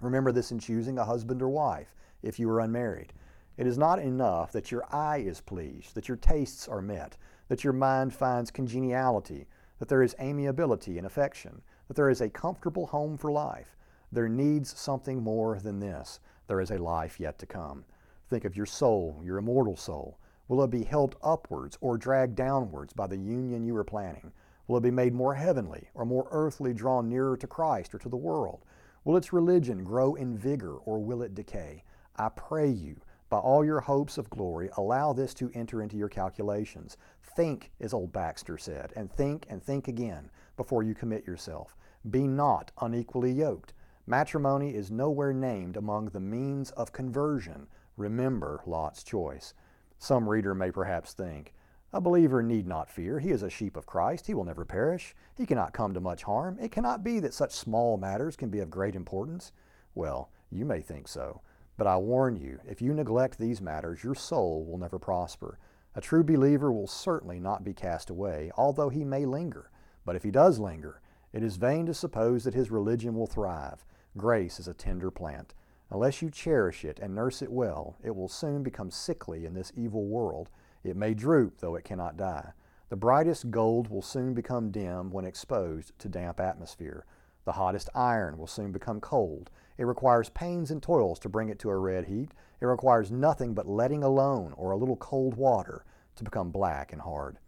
Remember 0.01 0.33
this 0.33 0.53
in 0.53 0.59
choosing 0.59 0.99
a 0.99 1.05
husband 1.05 1.43
or 1.43 1.49
wife, 1.49 1.95
if 2.23 2.39
you 2.39 2.49
are 2.51 2.61
unmarried. 2.61 3.13
It 3.57 3.67
is 3.67 3.77
not 3.77 3.99
enough 3.99 4.53
that 4.53 4.71
your 4.71 4.85
eye 4.95 5.19
is 5.19 5.41
pleased, 5.41 5.95
that 5.95 6.09
your 6.09 6.17
tastes 6.17 6.69
are 6.69 6.81
met, 6.81 7.17
that 7.49 7.65
your 7.65 7.73
mind 7.73 8.15
finds 8.15 8.51
congeniality, 8.51 9.49
that 9.81 9.89
there 9.89 10.03
is 10.03 10.15
amiability 10.21 10.97
and 10.97 11.07
affection, 11.07 11.63
that 11.89 11.95
there 11.95 12.11
is 12.11 12.21
a 12.21 12.31
comfortable 12.31 12.87
home 12.87 13.17
for 13.17 13.33
life. 13.33 13.77
There 14.13 14.29
needs 14.29 14.79
something 14.79 15.23
more 15.23 15.59
than 15.59 15.81
this. 15.81 16.21
There 16.47 16.61
is 16.61 16.71
a 16.71 16.79
life 16.79 17.19
yet 17.19 17.39
to 17.41 17.47
come. 17.47 17.85
Think 18.31 18.45
of 18.45 18.57
your 18.57 18.67
soul, 18.67 19.21
your 19.25 19.39
immortal 19.39 19.77
soul. 19.77 20.19
Will 20.49 20.63
it 20.65 20.71
be 20.71 20.85
helped 20.85 21.19
upwards 21.23 21.77
or 21.83 21.99
dragged 21.99 22.35
downwards 22.35 22.95
by 22.95 23.07
the 23.07 23.19
union 23.19 23.65
you 23.65 23.77
are 23.77 23.85
planning? 23.85 24.33
Will 24.67 24.79
it 24.79 24.83
be 24.83 24.91
made 24.91 25.15
more 25.15 25.35
heavenly 25.35 25.89
or 25.95 26.07
more 26.07 26.27
earthly, 26.31 26.73
drawn 26.73 27.09
nearer 27.09 27.37
to 27.37 27.47
Christ 27.47 27.95
or 27.95 27.99
to 27.99 28.09
the 28.09 28.17
world? 28.17 28.65
Will 29.05 29.17
its 29.17 29.33
religion 29.33 29.85
grow 29.85 30.15
in 30.15 30.37
vigor 30.37 30.77
or 30.77 30.99
will 30.99 31.23
it 31.23 31.35
decay? 31.35 31.85
I 32.17 32.31
pray 32.31 32.69
you, 32.69 33.01
by 33.31 33.39
all 33.39 33.63
your 33.65 33.81
hopes 33.81 34.17
of 34.17 34.31
glory, 34.31 34.71
allow 34.77 35.13
this 35.13 35.35
to 35.35 35.51
enter 35.55 35.83
into 35.83 35.97
your 35.97 36.09
calculations. 36.09 36.97
Think, 37.23 37.71
as 37.79 37.93
old 37.93 38.13
Baxter 38.13 38.57
said, 38.57 38.93
and 38.97 39.13
think 39.13 39.47
and 39.51 39.63
think 39.63 39.87
again 39.87 40.31
before 40.57 40.83
you 40.83 40.95
commit 40.95 41.27
yourself. 41.27 41.77
Be 42.11 42.27
not 42.27 42.73
unequally 42.81 43.33
yoked. 43.33 43.75
Matrimony 44.07 44.75
is 44.75 44.91
nowhere 44.91 45.35
named 45.35 45.77
among 45.77 46.07
the 46.07 46.21
means 46.21 46.71
of 46.71 46.93
conversion. 46.93 47.67
Remember 47.99 48.63
Lot's 48.65 49.03
choice. 49.03 49.53
Some 49.99 50.29
reader 50.29 50.55
may 50.55 50.71
perhaps 50.71 51.13
think, 51.13 51.55
a 51.93 52.01
believer 52.01 52.43
need 52.43 52.67
not 52.67 52.91
fear. 52.91 53.19
He 53.19 53.31
is 53.31 53.43
a 53.43 53.49
sheep 53.49 53.75
of 53.75 53.87
Christ. 53.87 54.27
He 54.27 54.35
will 54.35 54.45
never 54.45 54.67
perish. 54.67 55.15
He 55.35 55.47
cannot 55.47 55.73
come 55.73 55.95
to 55.95 56.01
much 56.01 56.23
harm. 56.23 56.59
It 56.61 56.71
cannot 56.71 57.03
be 57.03 57.19
that 57.21 57.33
such 57.33 57.53
small 57.53 57.97
matters 57.97 58.37
can 58.37 58.51
be 58.51 58.61
of 58.61 58.71
great 58.71 58.95
importance. 58.95 59.53
Well, 59.95 60.31
you 60.51 60.67
may 60.67 60.83
think 60.83 61.09
so. 61.09 61.41
But 61.79 61.87
I 61.87 61.97
warn 61.97 62.37
you, 62.37 62.61
if 62.69 62.83
you 62.83 62.93
neglect 62.93 63.39
these 63.39 63.63
matters, 63.63 64.05
your 64.05 64.15
soul 64.15 64.67
will 64.67 64.77
never 64.77 64.99
prosper. 64.99 65.59
A 65.95 66.01
true 66.03 66.23
believer 66.23 66.71
will 66.71 66.87
certainly 66.87 67.41
not 67.41 67.65
be 67.65 67.73
cast 67.73 68.11
away, 68.11 68.51
although 68.57 68.91
he 68.91 69.05
may 69.05 69.25
linger. 69.25 69.71
But 70.05 70.15
if 70.15 70.23
he 70.23 70.31
does 70.31 70.59
linger, 70.59 71.01
it 71.33 71.43
is 71.43 71.57
vain 71.57 71.87
to 71.87 71.95
suppose 71.95 72.45
that 72.45 72.55
his 72.55 72.71
religion 72.71 73.15
will 73.15 73.27
thrive. 73.27 73.85
Grace 74.17 74.61
is 74.61 74.69
a 74.69 74.75
tender 74.75 75.11
plant. 75.11 75.55
Unless 75.91 76.21
you 76.21 76.31
cherish 76.31 76.85
it 76.85 76.99
and 77.01 77.15
nurse 77.15 77.41
it 77.41 77.51
well, 77.51 77.97
it 78.03 78.15
will 78.15 78.29
soon 78.29 78.63
become 78.63 78.91
sickly 78.91 79.47
in 79.47 79.55
this 79.55 79.73
evil 79.75 80.05
world. 80.05 80.51
It 80.85 80.97
may 80.97 81.15
droop, 81.15 81.59
though 81.59 81.77
it 81.77 81.85
cannot 81.85 82.17
die. 82.17 82.53
The 82.91 82.97
brightest 82.97 83.51
gold 83.51 83.89
will 83.89 84.03
soon 84.03 84.35
become 84.35 84.71
dim 84.71 85.11
when 85.11 85.25
exposed 85.25 85.99
to 85.99 86.09
damp 86.09 86.41
atmosphere. 86.41 87.05
The 87.45 87.53
hottest 87.53 87.89
iron 87.95 88.37
will 88.37 88.47
soon 88.47 88.73
become 88.73 89.01
cold. 89.01 89.51
It 89.79 89.85
requires 89.85 90.29
pains 90.29 90.71
and 90.71 90.83
toils 90.83 91.19
to 91.21 91.29
bring 91.29 91.49
it 91.49 91.59
to 91.61 91.71
a 91.71 91.77
red 91.77 92.07
heat. 92.07 92.33
It 92.61 92.67
requires 92.67 93.11
nothing 93.11 93.55
but 93.55 93.69
letting 93.69 94.03
alone 94.03 94.53
or 94.57 94.71
a 94.71 94.77
little 94.77 94.97
cold 94.97 95.37
water 95.37 95.85
to 96.17 96.25
become 96.25 96.51
black 96.51 96.93
and 96.93 97.01
hard. 97.01 97.39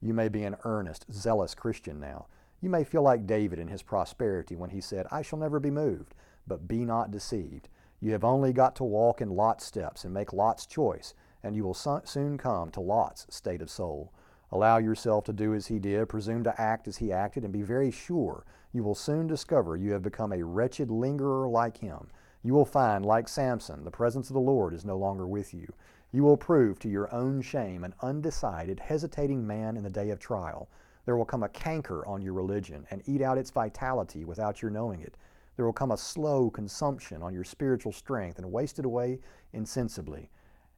You 0.00 0.14
may 0.14 0.28
be 0.28 0.44
an 0.44 0.56
earnest, 0.64 1.06
zealous 1.12 1.54
Christian 1.54 2.00
now. 2.00 2.26
You 2.62 2.70
may 2.70 2.84
feel 2.84 3.02
like 3.02 3.26
David 3.26 3.58
in 3.58 3.68
his 3.68 3.82
prosperity 3.82 4.56
when 4.56 4.70
he 4.70 4.80
said, 4.80 5.06
I 5.10 5.20
shall 5.20 5.38
never 5.38 5.60
be 5.60 5.70
moved, 5.70 6.14
but 6.46 6.68
be 6.68 6.84
not 6.84 7.10
deceived. 7.10 7.68
You 8.00 8.12
have 8.12 8.24
only 8.24 8.52
got 8.54 8.74
to 8.76 8.84
walk 8.84 9.20
in 9.20 9.36
Lot's 9.36 9.64
steps 9.64 10.04
and 10.04 10.14
make 10.14 10.32
Lot's 10.32 10.64
choice, 10.64 11.12
and 11.42 11.54
you 11.54 11.64
will 11.64 11.74
soon 11.74 12.38
come 12.38 12.70
to 12.70 12.80
Lot's 12.80 13.26
state 13.28 13.60
of 13.60 13.68
soul. 13.70 14.10
Allow 14.50 14.78
yourself 14.78 15.24
to 15.24 15.32
do 15.32 15.54
as 15.54 15.66
he 15.66 15.78
did, 15.78 16.08
presume 16.08 16.42
to 16.44 16.60
act 16.60 16.88
as 16.88 16.96
he 16.96 17.12
acted, 17.12 17.44
and 17.44 17.52
be 17.52 17.62
very 17.62 17.90
sure 17.90 18.44
you 18.72 18.82
will 18.82 18.94
soon 18.94 19.26
discover 19.26 19.76
you 19.76 19.92
have 19.92 20.02
become 20.02 20.32
a 20.32 20.42
wretched 20.42 20.90
lingerer 20.90 21.46
like 21.46 21.76
him. 21.76 22.08
You 22.42 22.54
will 22.54 22.64
find, 22.64 23.04
like 23.04 23.28
Samson, 23.28 23.84
the 23.84 23.90
presence 23.90 24.30
of 24.30 24.34
the 24.34 24.40
Lord 24.40 24.72
is 24.72 24.84
no 24.84 24.96
longer 24.96 25.26
with 25.26 25.52
you. 25.52 25.72
You 26.10 26.22
will 26.22 26.36
prove 26.36 26.78
to 26.80 26.88
your 26.88 27.12
own 27.14 27.42
shame 27.42 27.84
an 27.84 27.94
undecided, 28.00 28.80
hesitating 28.80 29.46
man 29.46 29.76
in 29.76 29.82
the 29.82 29.90
day 29.90 30.10
of 30.10 30.18
trial. 30.18 30.68
There 31.04 31.16
will 31.16 31.24
come 31.24 31.42
a 31.42 31.48
canker 31.48 32.06
on 32.06 32.22
your 32.22 32.32
religion 32.32 32.86
and 32.90 33.02
eat 33.06 33.20
out 33.20 33.38
its 33.38 33.50
vitality 33.50 34.24
without 34.24 34.62
your 34.62 34.70
knowing 34.70 35.00
it. 35.00 35.16
There 35.60 35.66
will 35.66 35.74
come 35.74 35.90
a 35.90 35.98
slow 35.98 36.48
consumption 36.48 37.22
on 37.22 37.34
your 37.34 37.44
spiritual 37.44 37.92
strength 37.92 38.38
and 38.38 38.50
waste 38.50 38.78
it 38.78 38.86
away 38.86 39.18
insensibly. 39.52 40.30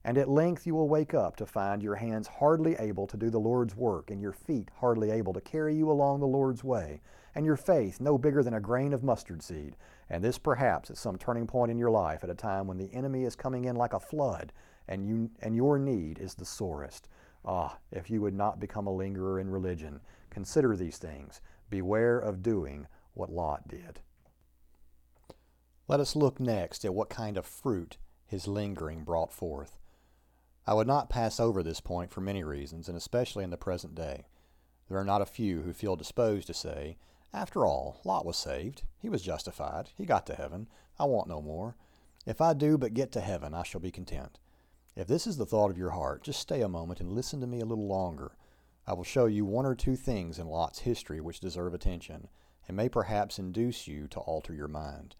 And 0.02 0.18
at 0.18 0.28
length 0.28 0.66
you 0.66 0.74
will 0.74 0.88
wake 0.88 1.14
up 1.14 1.36
to 1.36 1.46
find 1.46 1.80
your 1.80 1.94
hands 1.94 2.26
hardly 2.26 2.74
able 2.74 3.06
to 3.06 3.16
do 3.16 3.30
the 3.30 3.38
Lord's 3.38 3.76
work, 3.76 4.10
and 4.10 4.20
your 4.20 4.32
feet 4.32 4.70
hardly 4.80 5.12
able 5.12 5.32
to 5.34 5.40
carry 5.40 5.76
you 5.76 5.88
along 5.88 6.18
the 6.18 6.26
Lord's 6.26 6.64
way, 6.64 7.00
and 7.36 7.46
your 7.46 7.54
faith 7.54 8.00
no 8.00 8.18
bigger 8.18 8.42
than 8.42 8.54
a 8.54 8.60
grain 8.60 8.92
of 8.92 9.04
mustard 9.04 9.40
seed. 9.40 9.76
And 10.10 10.24
this 10.24 10.36
perhaps 10.36 10.90
at 10.90 10.96
some 10.96 11.16
turning 11.16 11.46
point 11.46 11.70
in 11.70 11.78
your 11.78 11.92
life 11.92 12.24
at 12.24 12.30
a 12.30 12.34
time 12.34 12.66
when 12.66 12.78
the 12.78 12.92
enemy 12.92 13.22
is 13.22 13.36
coming 13.36 13.66
in 13.66 13.76
like 13.76 13.92
a 13.92 14.00
flood, 14.00 14.52
and, 14.88 15.06
you, 15.06 15.30
and 15.42 15.54
your 15.54 15.78
need 15.78 16.18
is 16.18 16.34
the 16.34 16.44
sorest. 16.44 17.08
Ah, 17.44 17.78
if 17.92 18.10
you 18.10 18.20
would 18.20 18.34
not 18.34 18.58
become 18.58 18.88
a 18.88 18.92
lingerer 18.92 19.38
in 19.38 19.48
religion, 19.48 20.00
consider 20.28 20.76
these 20.76 20.98
things. 20.98 21.40
Beware 21.70 22.18
of 22.18 22.42
doing 22.42 22.88
what 23.14 23.30
Lot 23.30 23.68
did. 23.68 24.00
Let 25.88 26.00
us 26.00 26.16
look 26.16 26.38
next 26.40 26.84
at 26.84 26.94
what 26.94 27.10
kind 27.10 27.36
of 27.36 27.44
fruit 27.44 27.98
his 28.24 28.48
lingering 28.48 29.04
brought 29.04 29.32
forth. 29.32 29.78
I 30.66 30.74
would 30.74 30.86
not 30.86 31.10
pass 31.10 31.40
over 31.40 31.62
this 31.62 31.80
point 31.80 32.12
for 32.12 32.20
many 32.20 32.44
reasons, 32.44 32.88
and 32.88 32.96
especially 32.96 33.42
in 33.44 33.50
the 33.50 33.56
present 33.56 33.94
day. 33.94 34.26
There 34.88 34.98
are 34.98 35.04
not 35.04 35.22
a 35.22 35.26
few 35.26 35.62
who 35.62 35.72
feel 35.72 35.96
disposed 35.96 36.46
to 36.46 36.54
say, 36.54 36.98
After 37.32 37.66
all, 37.66 38.00
Lot 38.04 38.24
was 38.24 38.36
saved. 38.36 38.84
He 38.98 39.08
was 39.08 39.22
justified. 39.22 39.90
He 39.96 40.06
got 40.06 40.26
to 40.26 40.34
heaven. 40.34 40.68
I 40.98 41.04
want 41.04 41.28
no 41.28 41.42
more. 41.42 41.76
If 42.26 42.40
I 42.40 42.54
do 42.54 42.78
but 42.78 42.94
get 42.94 43.10
to 43.12 43.20
heaven, 43.20 43.52
I 43.52 43.64
shall 43.64 43.80
be 43.80 43.90
content. 43.90 44.38
If 44.94 45.08
this 45.08 45.26
is 45.26 45.36
the 45.36 45.46
thought 45.46 45.70
of 45.70 45.78
your 45.78 45.90
heart, 45.90 46.22
just 46.22 46.40
stay 46.40 46.60
a 46.60 46.68
moment 46.68 47.00
and 47.00 47.10
listen 47.10 47.40
to 47.40 47.46
me 47.46 47.60
a 47.60 47.64
little 47.64 47.88
longer. 47.88 48.36
I 48.86 48.92
will 48.92 49.04
show 49.04 49.26
you 49.26 49.44
one 49.44 49.66
or 49.66 49.74
two 49.74 49.96
things 49.96 50.38
in 50.38 50.46
Lot's 50.46 50.80
history 50.80 51.20
which 51.20 51.40
deserve 51.40 51.74
attention. 51.74 52.28
and 52.68 52.76
may 52.76 52.88
perhaps 52.88 53.38
induce 53.40 53.88
you 53.88 54.06
to 54.08 54.20
alter 54.20 54.54
your 54.54 54.68
mind. 54.68 55.16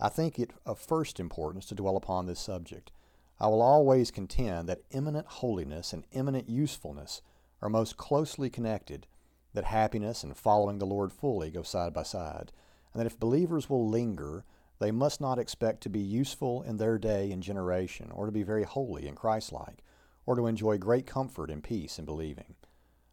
I 0.00 0.08
think 0.10 0.38
it 0.38 0.52
of 0.66 0.78
first 0.78 1.18
importance 1.18 1.66
to 1.66 1.74
dwell 1.74 1.96
upon 1.96 2.26
this 2.26 2.40
subject. 2.40 2.92
I 3.40 3.46
will 3.48 3.62
always 3.62 4.10
contend 4.10 4.68
that 4.68 4.82
eminent 4.92 5.26
holiness 5.26 5.92
and 5.92 6.04
eminent 6.12 6.48
usefulness 6.48 7.22
are 7.62 7.68
most 7.68 7.96
closely 7.96 8.50
connected, 8.50 9.06
that 9.54 9.64
happiness 9.64 10.22
and 10.22 10.36
following 10.36 10.78
the 10.78 10.86
Lord 10.86 11.12
fully 11.12 11.50
go 11.50 11.62
side 11.62 11.94
by 11.94 12.02
side, 12.02 12.52
and 12.92 13.00
that 13.00 13.06
if 13.06 13.18
believers 13.18 13.70
will 13.70 13.88
linger, 13.88 14.44
they 14.78 14.90
must 14.90 15.20
not 15.20 15.38
expect 15.38 15.82
to 15.82 15.88
be 15.88 16.00
useful 16.00 16.62
in 16.62 16.76
their 16.76 16.98
day 16.98 17.32
and 17.32 17.42
generation, 17.42 18.10
or 18.10 18.26
to 18.26 18.32
be 18.32 18.42
very 18.42 18.64
holy 18.64 19.08
and 19.08 19.16
Christlike, 19.16 19.78
or 20.26 20.36
to 20.36 20.46
enjoy 20.46 20.76
great 20.76 21.06
comfort 21.06 21.50
and 21.50 21.64
peace 21.64 21.98
in 21.98 22.04
believing. 22.04 22.54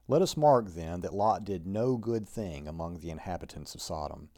Let 0.09 0.21
us 0.21 0.35
mark 0.35 0.71
then 0.71 0.99
that 0.99 1.13
Lot 1.13 1.45
did 1.45 1.65
no 1.65 1.95
good 1.95 2.27
thing 2.27 2.67
among 2.67 2.99
the 2.99 3.09
inhabitants 3.09 3.73
of 3.73 3.81
Sodom. 3.81 4.29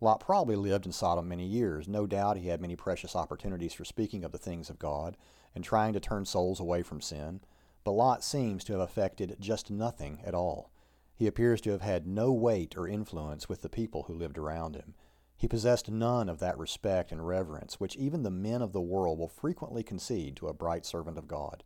Lot 0.00 0.20
probably 0.20 0.54
lived 0.54 0.86
in 0.86 0.92
Sodom 0.92 1.28
many 1.28 1.44
years. 1.44 1.88
No 1.88 2.06
doubt 2.06 2.36
he 2.36 2.48
had 2.48 2.60
many 2.60 2.76
precious 2.76 3.16
opportunities 3.16 3.74
for 3.74 3.84
speaking 3.84 4.22
of 4.24 4.30
the 4.30 4.38
things 4.38 4.70
of 4.70 4.78
God 4.78 5.16
and 5.54 5.64
trying 5.64 5.92
to 5.92 6.00
turn 6.00 6.24
souls 6.24 6.60
away 6.60 6.82
from 6.82 7.00
sin. 7.00 7.40
But 7.82 7.92
Lot 7.92 8.22
seems 8.22 8.62
to 8.64 8.74
have 8.74 8.88
effected 8.88 9.36
just 9.40 9.70
nothing 9.70 10.20
at 10.24 10.34
all. 10.34 10.70
He 11.14 11.26
appears 11.26 11.60
to 11.62 11.70
have 11.70 11.80
had 11.80 12.06
no 12.06 12.32
weight 12.32 12.76
or 12.76 12.86
influence 12.86 13.48
with 13.48 13.62
the 13.62 13.68
people 13.68 14.04
who 14.04 14.14
lived 14.14 14.38
around 14.38 14.76
him. 14.76 14.94
He 15.36 15.48
possessed 15.48 15.90
none 15.90 16.28
of 16.28 16.38
that 16.38 16.58
respect 16.58 17.10
and 17.10 17.26
reverence 17.26 17.80
which 17.80 17.96
even 17.96 18.22
the 18.22 18.30
men 18.30 18.62
of 18.62 18.72
the 18.72 18.80
world 18.80 19.18
will 19.18 19.28
frequently 19.28 19.82
concede 19.82 20.36
to 20.36 20.48
a 20.48 20.54
bright 20.54 20.86
servant 20.86 21.18
of 21.18 21.26
God. 21.26 21.64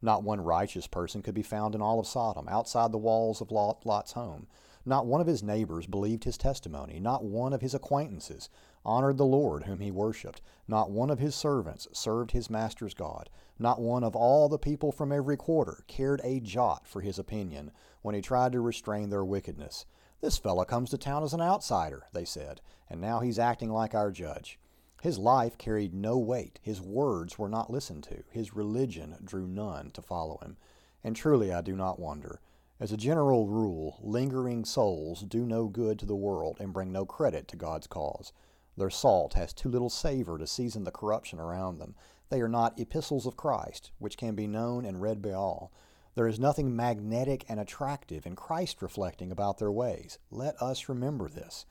Not 0.00 0.22
one 0.22 0.40
righteous 0.40 0.86
person 0.86 1.22
could 1.22 1.34
be 1.34 1.42
found 1.42 1.74
in 1.74 1.82
all 1.82 2.00
of 2.00 2.06
Sodom, 2.06 2.48
outside 2.48 2.92
the 2.92 2.98
walls 2.98 3.40
of 3.40 3.50
Lot's 3.50 4.12
home. 4.12 4.46
Not 4.84 5.06
one 5.06 5.20
of 5.20 5.26
his 5.26 5.42
neighbors 5.42 5.86
believed 5.86 6.24
his 6.24 6.36
testimony. 6.36 6.98
Not 6.98 7.24
one 7.24 7.52
of 7.52 7.60
his 7.60 7.74
acquaintances 7.74 8.48
honored 8.84 9.16
the 9.16 9.24
Lord 9.24 9.64
whom 9.64 9.80
he 9.80 9.90
worshipped. 9.90 10.42
Not 10.66 10.90
one 10.90 11.10
of 11.10 11.20
his 11.20 11.34
servants 11.34 11.86
served 11.92 12.32
his 12.32 12.50
master's 12.50 12.94
God. 12.94 13.30
Not 13.58 13.80
one 13.80 14.02
of 14.02 14.16
all 14.16 14.48
the 14.48 14.58
people 14.58 14.90
from 14.90 15.12
every 15.12 15.36
quarter 15.36 15.84
cared 15.86 16.20
a 16.24 16.40
jot 16.40 16.86
for 16.88 17.00
his 17.00 17.18
opinion 17.18 17.70
when 18.02 18.14
he 18.14 18.20
tried 18.20 18.52
to 18.52 18.60
restrain 18.60 19.10
their 19.10 19.24
wickedness. 19.24 19.86
This 20.20 20.38
fellow 20.38 20.64
comes 20.64 20.90
to 20.90 20.98
town 20.98 21.22
as 21.22 21.34
an 21.34 21.40
outsider, 21.40 22.06
they 22.12 22.24
said, 22.24 22.60
and 22.88 23.00
now 23.00 23.20
he's 23.20 23.38
acting 23.38 23.70
like 23.70 23.94
our 23.94 24.10
judge. 24.10 24.58
His 25.02 25.18
life 25.18 25.58
carried 25.58 25.92
no 25.92 26.16
weight. 26.16 26.60
His 26.62 26.80
words 26.80 27.38
were 27.38 27.48
not 27.48 27.70
listened 27.70 28.04
to. 28.04 28.22
His 28.30 28.54
religion 28.54 29.16
drew 29.24 29.48
none 29.48 29.90
to 29.92 30.02
follow 30.02 30.38
him. 30.42 30.56
And 31.02 31.16
truly 31.16 31.52
I 31.52 31.60
do 31.60 31.74
not 31.74 31.98
wonder. 31.98 32.40
As 32.82 32.90
a 32.90 32.96
general 32.96 33.46
rule, 33.46 34.00
lingering 34.02 34.64
souls 34.64 35.20
do 35.20 35.46
no 35.46 35.68
good 35.68 36.00
to 36.00 36.04
the 36.04 36.16
world 36.16 36.56
and 36.58 36.72
bring 36.72 36.90
no 36.90 37.06
credit 37.06 37.46
to 37.46 37.56
God's 37.56 37.86
cause. 37.86 38.32
Their 38.76 38.90
salt 38.90 39.34
has 39.34 39.52
too 39.52 39.68
little 39.68 39.88
savor 39.88 40.36
to 40.36 40.48
season 40.48 40.82
the 40.82 40.90
corruption 40.90 41.38
around 41.38 41.78
them. 41.78 41.94
They 42.28 42.40
are 42.40 42.48
not 42.48 42.80
epistles 42.80 43.24
of 43.24 43.36
Christ, 43.36 43.92
which 44.00 44.16
can 44.16 44.34
be 44.34 44.48
known 44.48 44.84
and 44.84 45.00
read 45.00 45.22
by 45.22 45.30
all. 45.30 45.70
There 46.16 46.26
is 46.26 46.40
nothing 46.40 46.74
magnetic 46.74 47.44
and 47.48 47.60
attractive 47.60 48.26
and 48.26 48.36
Christ 48.36 48.82
reflecting 48.82 49.30
about 49.30 49.58
their 49.58 49.70
ways. 49.70 50.18
Let 50.32 50.60
us 50.60 50.88
remember 50.88 51.28
this. 51.28 51.66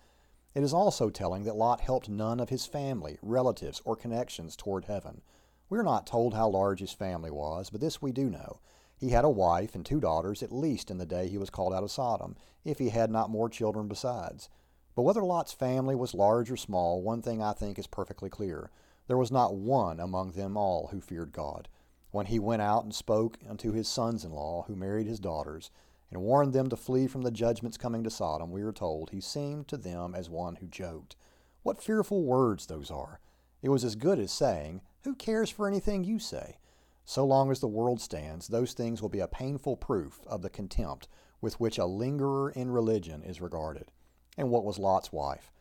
It 0.56 0.64
is 0.64 0.74
also 0.74 1.10
telling 1.10 1.44
that 1.44 1.58
Lot 1.58 1.82
helped 1.82 2.08
none 2.08 2.40
of 2.40 2.48
his 2.48 2.66
family, 2.66 3.20
relatives, 3.22 3.82
or 3.84 3.98
connections 3.98 4.56
toward 4.56 4.86
heaven. 4.86 5.24
We 5.70 5.78
are 5.78 5.84
not 5.84 6.08
told 6.08 6.36
how 6.36 6.48
large 6.48 6.80
his 6.80 6.94
family 6.94 7.32
was, 7.32 7.70
but 7.70 7.82
this 7.82 8.02
we 8.02 8.14
do 8.14 8.30
know. 8.30 8.62
He 9.02 9.10
had 9.10 9.26
a 9.26 9.30
wife 9.32 9.74
and 9.74 9.84
two 9.84 10.00
daughters 10.00 10.44
at 10.44 10.52
least 10.52 10.92
in 10.92 11.00
the 11.00 11.08
day 11.08 11.28
he 11.28 11.40
was 11.40 11.50
called 11.50 11.74
out 11.74 11.82
of 11.82 11.90
Sodom, 11.90 12.36
if 12.64 12.78
he 12.78 12.90
had 12.90 13.10
not 13.10 13.32
more 13.32 13.50
children 13.50 13.88
besides. 13.88 14.48
But 14.96 15.02
whether 15.02 15.24
Lot's 15.24 15.54
family 15.54 15.96
was 15.96 16.14
large 16.14 16.52
or 16.52 16.56
small, 16.56 17.02
one 17.02 17.24
thing 17.24 17.42
I 17.42 17.54
think 17.54 17.80
is 17.80 17.88
perfectly 17.88 18.30
clear. 18.30 18.70
There 19.08 19.18
was 19.18 19.32
not 19.32 19.56
one 19.56 20.00
among 20.00 20.34
them 20.34 20.56
all 20.56 20.90
who 20.92 21.02
feared 21.02 21.32
God. 21.32 21.68
When 22.12 22.28
he 22.28 22.38
went 22.38 22.62
out 22.62 22.84
and 22.84 22.94
spoke 22.94 23.40
unto 23.50 23.72
his 23.72 23.88
sons 23.88 24.24
in 24.24 24.34
law, 24.34 24.66
who 24.68 24.76
married 24.76 25.08
his 25.08 25.20
daughters, 25.20 25.72
and 26.12 26.22
warned 26.22 26.54
them 26.54 26.70
to 26.70 26.78
flee 26.78 27.08
from 27.08 27.24
the 27.24 27.32
judgments 27.32 27.78
coming 27.78 28.04
to 28.04 28.12
Sodom, 28.12 28.52
we 28.52 28.62
are 28.62 28.72
told 28.72 29.10
he 29.10 29.20
seemed 29.20 29.68
to 29.70 29.78
them 29.78 30.14
as 30.14 30.30
one 30.30 30.58
who 30.58 30.68
joked. 30.68 31.16
What 31.64 31.82
fearful 31.82 32.22
words 32.22 32.68
those 32.68 32.92
are! 32.92 33.20
It 33.64 33.70
was 33.70 33.84
as 33.84 33.96
good 33.96 34.20
as 34.20 34.32
saying, 34.32 34.82
Who 35.06 35.16
cares 35.16 35.50
for 35.50 35.68
anything 35.68 36.04
you 36.04 36.20
say? 36.20 36.60
So 37.06 37.26
long 37.26 37.52
as 37.52 37.60
the 37.60 37.68
world 37.68 38.00
stands, 38.00 38.48
those 38.48 38.74
things 38.74 39.02
will 39.02 39.10
be 39.10 39.20
a 39.20 39.28
painful 39.28 39.78
proof 39.78 40.22
of 40.28 40.42
the 40.42 40.50
contempt 40.50 41.08
with 41.42 41.60
which 41.60 41.78
a 41.78 41.86
lingerer 41.86 42.52
in 42.52 42.72
religion 42.72 43.24
is 43.24 43.42
regarded. 43.42 43.92
And 44.38 44.50
what 44.50 44.64
was 44.64 44.80
Lot's 44.80 45.12
wife? 45.12 45.52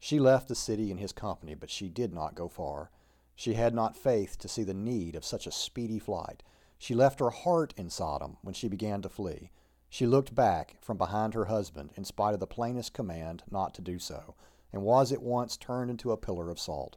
She 0.00 0.18
left 0.18 0.48
the 0.48 0.54
city 0.54 0.90
in 0.90 0.98
his 0.98 1.12
company, 1.12 1.54
but 1.54 1.70
she 1.70 1.88
did 1.88 2.12
not 2.12 2.34
go 2.34 2.48
far. 2.48 2.90
She 3.34 3.54
had 3.54 3.74
not 3.74 3.96
faith 3.96 4.36
to 4.38 4.48
see 4.48 4.64
the 4.64 4.74
need 4.74 5.14
of 5.14 5.24
such 5.24 5.46
a 5.46 5.52
speedy 5.52 5.98
flight. 5.98 6.42
She 6.78 6.94
left 6.94 7.20
her 7.20 7.30
heart 7.30 7.74
in 7.76 7.90
Sodom 7.90 8.36
when 8.42 8.54
she 8.54 8.68
began 8.68 9.02
to 9.02 9.08
flee. 9.08 9.50
She 9.88 10.06
looked 10.06 10.34
back 10.34 10.76
from 10.80 10.98
behind 10.98 11.34
her 11.34 11.46
husband 11.46 11.90
in 11.96 12.04
spite 12.04 12.34
of 12.34 12.40
the 12.40 12.46
plainest 12.46 12.92
command 12.92 13.42
not 13.50 13.74
to 13.74 13.80
do 13.80 13.98
so, 13.98 14.34
and 14.72 14.82
was 14.82 15.12
at 15.12 15.22
once 15.22 15.56
turned 15.56 15.90
into 15.90 16.12
a 16.12 16.16
pillar 16.16 16.50
of 16.50 16.60
salt. 16.60 16.96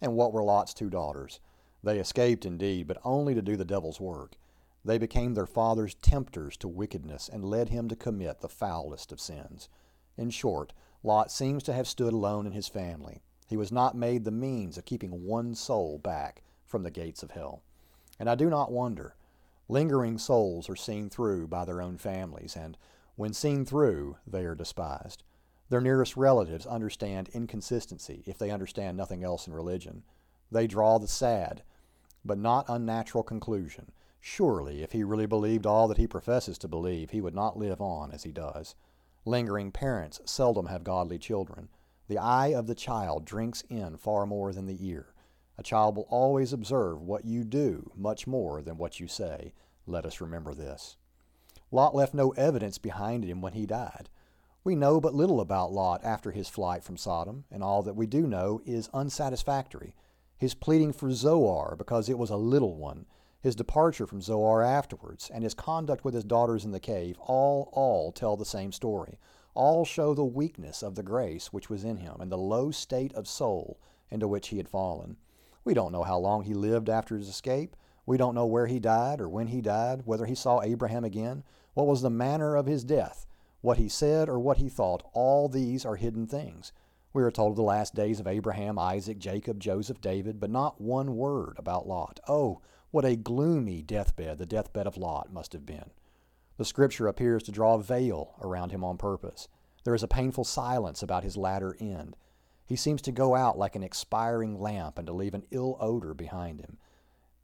And 0.00 0.14
what 0.14 0.32
were 0.32 0.42
Lot's 0.42 0.74
two 0.74 0.90
daughters? 0.90 1.40
They 1.84 1.98
escaped 1.98 2.46
indeed, 2.46 2.86
but 2.86 2.96
only 3.04 3.34
to 3.34 3.42
do 3.42 3.56
the 3.56 3.64
devil's 3.64 4.00
work. 4.00 4.36
They 4.86 4.96
became 4.96 5.34
their 5.34 5.44
father's 5.44 5.94
tempters 5.96 6.56
to 6.58 6.68
wickedness 6.68 7.28
and 7.28 7.44
led 7.44 7.68
him 7.68 7.88
to 7.88 7.96
commit 7.96 8.40
the 8.40 8.48
foulest 8.48 9.12
of 9.12 9.20
sins. 9.20 9.68
In 10.16 10.30
short, 10.30 10.72
Lot 11.02 11.30
seems 11.30 11.62
to 11.64 11.74
have 11.74 11.86
stood 11.86 12.14
alone 12.14 12.46
in 12.46 12.52
his 12.52 12.68
family. 12.68 13.20
He 13.46 13.58
was 13.58 13.70
not 13.70 13.94
made 13.94 14.24
the 14.24 14.30
means 14.30 14.78
of 14.78 14.86
keeping 14.86 15.26
one 15.26 15.54
soul 15.54 15.98
back 15.98 16.42
from 16.64 16.84
the 16.84 16.90
gates 16.90 17.22
of 17.22 17.32
hell. 17.32 17.62
And 18.18 18.30
I 18.30 18.34
do 18.34 18.48
not 18.48 18.72
wonder. 18.72 19.14
Lingering 19.68 20.16
souls 20.16 20.70
are 20.70 20.76
seen 20.76 21.10
through 21.10 21.48
by 21.48 21.66
their 21.66 21.82
own 21.82 21.98
families, 21.98 22.56
and 22.56 22.78
when 23.16 23.34
seen 23.34 23.66
through, 23.66 24.16
they 24.26 24.46
are 24.46 24.54
despised. 24.54 25.22
Their 25.68 25.82
nearest 25.82 26.16
relatives 26.16 26.66
understand 26.66 27.28
inconsistency 27.34 28.22
if 28.26 28.38
they 28.38 28.50
understand 28.50 28.96
nothing 28.96 29.22
else 29.22 29.46
in 29.46 29.52
religion. 29.52 30.02
They 30.50 30.66
draw 30.66 30.98
the 30.98 31.08
sad, 31.08 31.62
but 32.24 32.38
not 32.38 32.64
unnatural 32.68 33.22
conclusion. 33.22 33.92
Surely, 34.20 34.82
if 34.82 34.92
he 34.92 35.04
really 35.04 35.26
believed 35.26 35.66
all 35.66 35.86
that 35.86 35.98
he 35.98 36.06
professes 36.06 36.56
to 36.58 36.68
believe, 36.68 37.10
he 37.10 37.20
would 37.20 37.34
not 37.34 37.58
live 37.58 37.80
on 37.80 38.10
as 38.10 38.22
he 38.22 38.32
does. 38.32 38.74
Lingering 39.26 39.70
parents 39.70 40.20
seldom 40.24 40.66
have 40.66 40.82
godly 40.84 41.18
children. 41.18 41.68
The 42.08 42.18
eye 42.18 42.48
of 42.48 42.66
the 42.66 42.74
child 42.74 43.24
drinks 43.24 43.62
in 43.68 43.98
far 43.98 44.24
more 44.24 44.52
than 44.52 44.66
the 44.66 44.86
ear. 44.86 45.12
A 45.58 45.62
child 45.62 45.96
will 45.96 46.06
always 46.08 46.52
observe 46.52 47.02
what 47.02 47.24
you 47.24 47.44
do 47.44 47.90
much 47.94 48.26
more 48.26 48.62
than 48.62 48.78
what 48.78 48.98
you 48.98 49.08
say. 49.08 49.52
Let 49.86 50.06
us 50.06 50.20
remember 50.20 50.54
this. 50.54 50.96
Lot 51.70 51.94
left 51.94 52.14
no 52.14 52.30
evidence 52.30 52.78
behind 52.78 53.24
him 53.24 53.42
when 53.42 53.52
he 53.52 53.66
died. 53.66 54.08
We 54.64 54.74
know 54.74 55.00
but 55.00 55.14
little 55.14 55.40
about 55.40 55.72
Lot 55.72 56.02
after 56.02 56.30
his 56.30 56.48
flight 56.48 56.82
from 56.82 56.96
Sodom, 56.96 57.44
and 57.50 57.62
all 57.62 57.82
that 57.82 57.96
we 57.96 58.06
do 58.06 58.26
know 58.26 58.62
is 58.64 58.88
unsatisfactory 58.94 59.94
his 60.44 60.54
pleading 60.54 60.92
for 60.92 61.10
Zoar 61.10 61.74
because 61.78 62.10
it 62.10 62.18
was 62.18 62.28
a 62.28 62.36
little 62.36 62.76
one, 62.76 63.06
his 63.40 63.56
departure 63.56 64.06
from 64.06 64.20
Zoar 64.20 64.62
afterwards, 64.62 65.30
and 65.32 65.42
his 65.42 65.54
conduct 65.54 66.04
with 66.04 66.12
his 66.12 66.24
daughters 66.24 66.66
in 66.66 66.70
the 66.70 66.78
cave, 66.78 67.16
all, 67.18 67.70
all 67.72 68.12
tell 68.12 68.36
the 68.36 68.44
same 68.44 68.70
story. 68.70 69.18
All 69.54 69.86
show 69.86 70.12
the 70.12 70.22
weakness 70.22 70.82
of 70.82 70.96
the 70.96 71.02
grace 71.02 71.50
which 71.50 71.70
was 71.70 71.82
in 71.82 71.96
him 71.96 72.16
and 72.20 72.30
the 72.30 72.36
low 72.36 72.70
state 72.70 73.14
of 73.14 73.26
soul 73.26 73.80
into 74.10 74.28
which 74.28 74.48
he 74.48 74.58
had 74.58 74.68
fallen. 74.68 75.16
We 75.64 75.72
don't 75.72 75.92
know 75.92 76.02
how 76.02 76.18
long 76.18 76.42
he 76.42 76.52
lived 76.52 76.90
after 76.90 77.16
his 77.16 77.30
escape. 77.30 77.74
We 78.04 78.18
don't 78.18 78.34
know 78.34 78.44
where 78.44 78.66
he 78.66 78.78
died 78.78 79.22
or 79.22 79.30
when 79.30 79.46
he 79.46 79.62
died, 79.62 80.02
whether 80.04 80.26
he 80.26 80.34
saw 80.34 80.60
Abraham 80.60 81.04
again, 81.04 81.42
what 81.72 81.86
was 81.86 82.02
the 82.02 82.10
manner 82.10 82.54
of 82.54 82.66
his 82.66 82.84
death, 82.84 83.24
what 83.62 83.78
he 83.78 83.88
said 83.88 84.28
or 84.28 84.38
what 84.38 84.58
he 84.58 84.68
thought. 84.68 85.08
All 85.14 85.48
these 85.48 85.86
are 85.86 85.96
hidden 85.96 86.26
things. 86.26 86.70
We 87.14 87.22
are 87.22 87.30
told 87.30 87.52
of 87.52 87.56
the 87.56 87.62
last 87.62 87.94
days 87.94 88.18
of 88.18 88.26
Abraham, 88.26 88.76
Isaac, 88.76 89.18
Jacob, 89.18 89.60
Joseph, 89.60 90.00
David, 90.00 90.40
but 90.40 90.50
not 90.50 90.80
one 90.80 91.16
word 91.16 91.54
about 91.56 91.86
Lot. 91.86 92.18
Oh, 92.26 92.60
what 92.90 93.04
a 93.04 93.14
gloomy 93.14 93.82
deathbed 93.82 94.38
the 94.38 94.46
deathbed 94.46 94.88
of 94.88 94.96
Lot 94.96 95.32
must 95.32 95.52
have 95.52 95.64
been. 95.64 95.90
The 96.56 96.64
scripture 96.64 97.06
appears 97.06 97.44
to 97.44 97.52
draw 97.52 97.74
a 97.74 97.82
veil 97.82 98.34
around 98.42 98.72
him 98.72 98.82
on 98.82 98.98
purpose. 98.98 99.46
There 99.84 99.94
is 99.94 100.02
a 100.02 100.08
painful 100.08 100.42
silence 100.42 101.04
about 101.04 101.22
his 101.22 101.36
latter 101.36 101.76
end. 101.78 102.16
He 102.66 102.74
seems 102.74 103.00
to 103.02 103.12
go 103.12 103.36
out 103.36 103.56
like 103.56 103.76
an 103.76 103.84
expiring 103.84 104.60
lamp 104.60 104.98
and 104.98 105.06
to 105.06 105.12
leave 105.12 105.34
an 105.34 105.46
ill 105.52 105.76
odor 105.78 106.14
behind 106.14 106.60
him. 106.60 106.78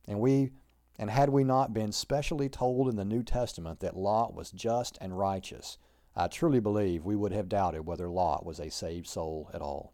And 0.08 0.18
we 0.18 0.50
and 0.98 1.10
had 1.10 1.30
we 1.30 1.44
not 1.44 1.72
been 1.72 1.92
specially 1.92 2.48
told 2.48 2.88
in 2.88 2.96
the 2.96 3.04
New 3.04 3.22
Testament 3.22 3.80
that 3.80 3.96
Lot 3.96 4.34
was 4.34 4.50
just 4.50 4.98
and 5.00 5.16
righteous, 5.16 5.78
I 6.16 6.28
truly 6.28 6.60
believe 6.60 7.04
we 7.04 7.16
would 7.16 7.32
have 7.32 7.48
doubted 7.48 7.86
whether 7.86 8.08
Lot 8.08 8.44
was 8.44 8.58
a 8.58 8.70
saved 8.70 9.06
soul 9.06 9.50
at 9.54 9.62
all. 9.62 9.92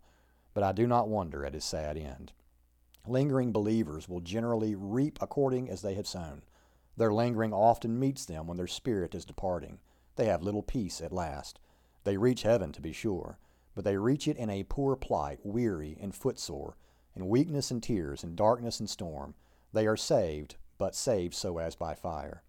But 0.54 0.64
I 0.64 0.72
do 0.72 0.86
not 0.86 1.08
wonder 1.08 1.44
at 1.44 1.54
his 1.54 1.64
sad 1.64 1.96
end. 1.98 2.32
Lingering 3.06 3.52
believers 3.52 4.08
will 4.08 4.20
generally 4.20 4.74
reap 4.74 5.18
according 5.20 5.68
as 5.68 5.82
they 5.82 5.94
have 5.94 6.06
sown. 6.06 6.42
Their 6.96 7.12
lingering 7.12 7.52
often 7.52 7.98
meets 7.98 8.24
them 8.24 8.46
when 8.46 8.56
their 8.56 8.66
spirit 8.66 9.14
is 9.14 9.24
departing. 9.24 9.78
They 10.16 10.26
have 10.26 10.42
little 10.42 10.62
peace 10.62 11.00
at 11.00 11.12
last. 11.12 11.60
They 12.04 12.16
reach 12.16 12.42
heaven, 12.42 12.72
to 12.72 12.80
be 12.80 12.92
sure, 12.92 13.38
but 13.74 13.84
they 13.84 13.98
reach 13.98 14.26
it 14.26 14.38
in 14.38 14.48
a 14.48 14.64
poor 14.64 14.96
plight, 14.96 15.40
weary 15.44 15.98
and 16.00 16.14
footsore, 16.14 16.76
in 17.14 17.28
weakness 17.28 17.70
and 17.70 17.82
tears, 17.82 18.24
in 18.24 18.34
darkness 18.34 18.80
and 18.80 18.88
storm. 18.88 19.34
They 19.72 19.86
are 19.86 19.96
saved, 19.96 20.56
but 20.78 20.94
saved 20.94 21.34
so 21.34 21.58
as 21.58 21.76
by 21.76 21.94
fire. 21.94 22.42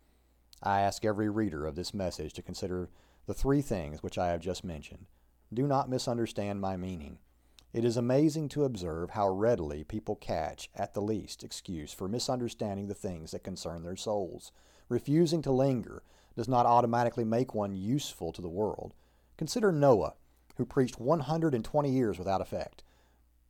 I 0.64 0.82
ask 0.82 1.04
every 1.04 1.30
reader 1.30 1.66
of 1.66 1.76
this 1.76 1.94
message 1.94 2.34
to 2.34 2.42
consider 2.42 2.90
the 3.28 3.34
three 3.34 3.62
things 3.62 4.02
which 4.02 4.18
I 4.18 4.30
have 4.30 4.40
just 4.40 4.64
mentioned. 4.64 5.06
Do 5.54 5.68
not 5.68 5.90
misunderstand 5.90 6.62
my 6.62 6.78
meaning. 6.78 7.20
It 7.74 7.84
is 7.84 7.98
amazing 7.98 8.48
to 8.50 8.64
observe 8.64 9.12
how 9.12 9.30
readily 9.30 9.84
people 9.84 10.16
catch, 10.16 10.70
at 10.74 10.94
the 10.94 11.02
least, 11.02 11.44
excuse 11.44 11.92
for 11.92 12.08
misunderstanding 12.08 12.88
the 12.88 12.96
things 12.96 13.32
that 13.32 13.44
concern 13.44 13.84
their 13.84 13.98
souls. 13.98 14.54
Refusing 14.88 15.42
to 15.42 15.52
linger 15.52 16.04
does 16.38 16.48
not 16.48 16.66
automatically 16.66 17.26
make 17.26 17.54
one 17.54 17.76
useful 17.76 18.32
to 18.32 18.42
the 18.42 18.48
world. 18.48 18.94
Consider 19.38 19.74
Noah, 19.74 20.14
who 20.56 20.66
preached 20.66 21.00
120 21.00 21.92
years 21.92 22.18
without 22.18 22.42
effect. 22.42 22.84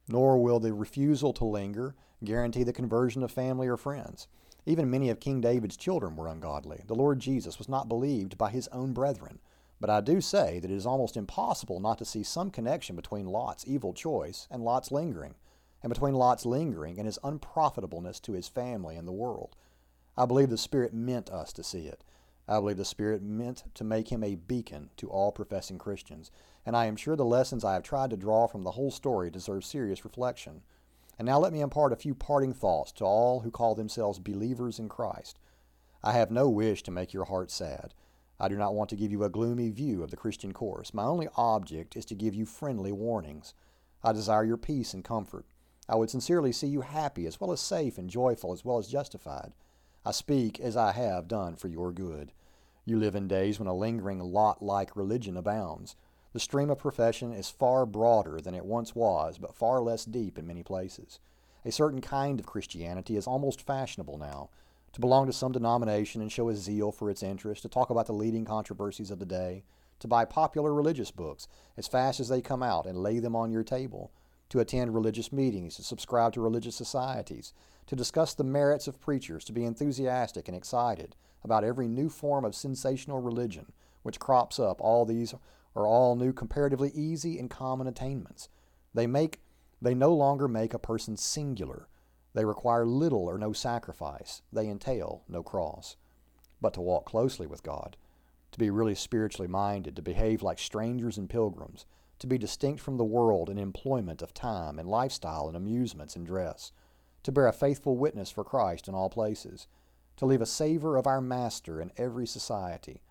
Nor 0.07 0.41
will 0.41 0.59
the 0.59 0.73
refusal 0.73 1.33
to 1.33 1.45
linger 1.45 1.95
guarantee 2.23 2.63
the 2.63 2.73
conversion 2.73 3.21
of 3.21 3.31
family 3.31 3.67
or 3.67 3.77
friends. 3.77 4.27
Even 4.65 4.89
many 4.89 5.09
of 5.11 5.19
King 5.19 5.39
David's 5.39 5.77
children 5.77 6.15
were 6.15 6.27
ungodly. 6.27 6.81
The 6.87 6.95
Lord 6.95 7.19
Jesus 7.19 7.59
was 7.59 7.69
not 7.69 7.87
believed 7.87 8.37
by 8.37 8.49
his 8.49 8.67
own 8.69 8.91
brethren. 8.91 9.39
But 9.79 9.89
I 9.89 10.01
do 10.01 10.21
say 10.21 10.59
that 10.59 10.71
it 10.71 10.75
is 10.75 10.85
almost 10.85 11.15
impossible 11.15 11.79
not 11.79 11.97
to 11.99 12.05
see 12.05 12.23
some 12.23 12.49
connection 12.49 12.95
between 12.95 13.27
Lot's 13.27 13.67
evil 13.67 13.93
choice 13.93 14.47
and 14.49 14.63
Lot's 14.63 14.91
lingering, 14.91 15.35
and 15.83 15.89
between 15.89 16.15
Lot's 16.15 16.45
lingering 16.45 16.97
and 16.97 17.05
his 17.05 17.19
unprofitableness 17.23 18.19
to 18.21 18.33
his 18.33 18.47
family 18.47 18.95
and 18.95 19.07
the 19.07 19.11
world. 19.11 19.55
I 20.17 20.25
believe 20.25 20.49
the 20.49 20.57
Spirit 20.57 20.93
meant 20.93 21.29
us 21.29 21.53
to 21.53 21.63
see 21.63 21.85
it. 21.85 22.03
I 22.47 22.55
believe 22.59 22.77
the 22.77 22.85
Spirit 22.85 23.21
meant 23.21 23.65
to 23.75 23.83
make 23.83 24.11
him 24.11 24.23
a 24.23 24.35
beacon 24.35 24.89
to 24.97 25.09
all 25.09 25.31
professing 25.31 25.77
Christians, 25.77 26.31
and 26.65 26.75
I 26.75 26.85
am 26.85 26.95
sure 26.95 27.15
the 27.15 27.25
lessons 27.25 27.63
I 27.63 27.73
have 27.73 27.83
tried 27.83 28.09
to 28.09 28.17
draw 28.17 28.47
from 28.47 28.63
the 28.63 28.71
whole 28.71 28.89
story 28.89 29.29
deserve 29.29 29.63
serious 29.63 30.03
reflection. 30.03 30.63
And 31.19 31.25
now 31.25 31.39
let 31.39 31.53
me 31.53 31.61
impart 31.61 31.93
a 31.93 31.97
few 31.97 32.15
parting 32.15 32.53
thoughts 32.53 32.91
to 32.93 33.05
all 33.05 33.41
who 33.41 33.51
call 33.51 33.75
themselves 33.75 34.17
believers 34.17 34.79
in 34.79 34.89
Christ. 34.89 35.39
I 36.03 36.13
have 36.13 36.31
no 36.31 36.49
wish 36.49 36.83
to 36.83 36.91
make 36.91 37.13
your 37.13 37.25
heart 37.25 37.51
sad. 37.51 37.93
I 38.39 38.47
do 38.47 38.55
not 38.55 38.75
want 38.75 38.89
to 38.91 38.95
give 38.95 39.11
you 39.11 39.23
a 39.23 39.29
gloomy 39.29 39.69
view 39.69 40.03
of 40.03 40.11
the 40.11 40.17
Christian 40.17 40.53
course. 40.53 40.93
My 40.93 41.03
only 41.03 41.27
object 41.35 41.95
is 41.95 42.05
to 42.05 42.15
give 42.15 42.35
you 42.35 42.45
friendly 42.45 42.91
warnings. 42.91 43.53
I 44.03 44.13
desire 44.13 44.43
your 44.43 44.57
peace 44.57 44.93
and 44.93 45.03
comfort. 45.03 45.45
I 45.89 45.95
would 45.95 46.11
sincerely 46.11 46.51
see 46.51 46.67
you 46.67 46.81
happy, 46.81 47.25
as 47.25 47.39
well 47.39 47.51
as 47.51 47.61
safe 47.61 47.97
and 47.97 48.09
joyful, 48.09 48.53
as 48.53 48.63
well 48.63 48.77
as 48.77 48.87
justified. 48.87 49.53
I 50.05 50.11
speak 50.11 50.59
as 50.59 50.77
I 50.77 50.91
have 50.91 51.27
done 51.27 51.55
for 51.55 51.67
your 51.67 51.91
good. 51.91 52.31
You 52.85 52.99
live 52.99 53.15
in 53.15 53.27
days 53.27 53.59
when 53.59 53.67
a 53.67 53.73
lingering 53.73 54.19
lot 54.19 54.61
like 54.61 54.95
religion 54.95 55.35
abounds. 55.35 55.95
The 56.33 56.39
stream 56.39 56.69
of 56.69 56.77
profession 56.77 57.33
is 57.33 57.49
far 57.49 57.85
broader 57.85 58.39
than 58.39 58.53
it 58.53 58.65
once 58.65 58.93
was, 58.93 59.39
but 59.39 59.55
far 59.55 59.81
less 59.81 60.05
deep 60.05 60.37
in 60.37 60.45
many 60.45 60.61
places. 60.61 61.19
A 61.65 61.71
certain 61.71 62.01
kind 62.01 62.39
of 62.39 62.45
Christianity 62.45 63.17
is 63.17 63.25
almost 63.25 63.65
fashionable 63.65 64.17
now 64.17 64.49
to 64.97 65.01
belong 65.01 65.27
to 65.27 65.31
some 65.31 65.51
denomination 65.51 66.23
and 66.23 66.31
show 66.31 66.49
a 66.49 66.55
zeal 66.55 66.91
for 66.91 67.11
its 67.11 67.21
interest, 67.21 67.61
to 67.61 67.69
talk 67.69 67.91
about 67.91 68.07
the 68.07 68.13
leading 68.13 68.43
controversies 68.43 69.11
of 69.11 69.19
the 69.19 69.27
day, 69.27 69.63
to 69.99 70.07
buy 70.07 70.25
popular 70.25 70.73
religious 70.73 71.11
books 71.11 71.47
as 71.77 71.87
fast 71.87 72.19
as 72.19 72.29
they 72.29 72.41
come 72.41 72.63
out 72.63 72.87
and 72.87 72.97
lay 72.97 73.19
them 73.19 73.35
on 73.35 73.51
your 73.51 73.63
table, 73.63 74.11
to 74.49 74.59
attend 74.59 74.95
religious 74.95 75.31
meetings, 75.31 75.75
to 75.75 75.83
subscribe 75.83 76.33
to 76.33 76.41
religious 76.41 76.75
societies, 76.75 77.53
to 77.85 77.95
discuss 77.95 78.33
the 78.33 78.43
merits 78.43 78.87
of 78.87 78.99
preachers, 78.99 79.45
to 79.45 79.53
be 79.53 79.65
enthusiastic 79.65 80.47
and 80.47 80.57
excited 80.57 81.15
about 81.43 81.63
every 81.63 81.87
new 81.87 82.09
form 82.09 82.43
of 82.43 82.55
sensational 82.55 83.21
religion 83.21 83.71
which 84.01 84.19
crops 84.19 84.59
up. 84.59 84.81
All 84.81 85.05
these 85.05 85.35
are 85.75 85.85
all 85.85 86.15
new, 86.15 86.33
comparatively 86.33 86.89
easy 86.95 87.37
and 87.37 87.51
common 87.51 87.85
attainments. 87.85 88.49
They 88.95 89.05
make 89.05 89.41
they 89.79 89.93
no 89.93 90.11
longer 90.11 90.47
make 90.47 90.73
a 90.73 90.79
person 90.79 91.17
singular 91.17 91.87
they 92.33 92.45
require 92.45 92.85
little 92.85 93.25
or 93.25 93.37
no 93.37 93.53
sacrifice. 93.53 94.41
They 94.53 94.67
entail 94.67 95.23
no 95.27 95.41
cross. 95.41 95.95
But 96.61 96.73
to 96.75 96.81
walk 96.81 97.05
closely 97.05 97.47
with 97.47 97.63
God, 97.63 97.97
to 98.51 98.59
be 98.59 98.69
really 98.69 98.95
spiritually 98.95 99.47
minded, 99.47 99.95
to 99.95 100.01
behave 100.01 100.43
like 100.43 100.59
strangers 100.59 101.17
and 101.17 101.29
pilgrims, 101.29 101.85
to 102.19 102.27
be 102.27 102.37
distinct 102.37 102.81
from 102.81 102.97
the 102.97 103.05
world 103.05 103.49
in 103.49 103.57
employment 103.57 104.21
of 104.21 104.33
time 104.33 104.79
and 104.79 104.89
lifestyle 104.89 105.47
and 105.47 105.55
amusements 105.55 106.15
and 106.15 106.25
dress, 106.25 106.71
to 107.23 107.31
bear 107.31 107.47
a 107.47 107.53
faithful 107.53 107.97
witness 107.97 108.31
for 108.31 108.43
Christ 108.43 108.87
in 108.87 108.95
all 108.95 109.09
places, 109.09 109.67
to 110.17 110.25
leave 110.25 110.41
a 110.41 110.45
savor 110.45 110.97
of 110.97 111.07
our 111.07 111.21
Master 111.21 111.79
in 111.79 111.91
every 111.97 112.25
society, 112.25 113.01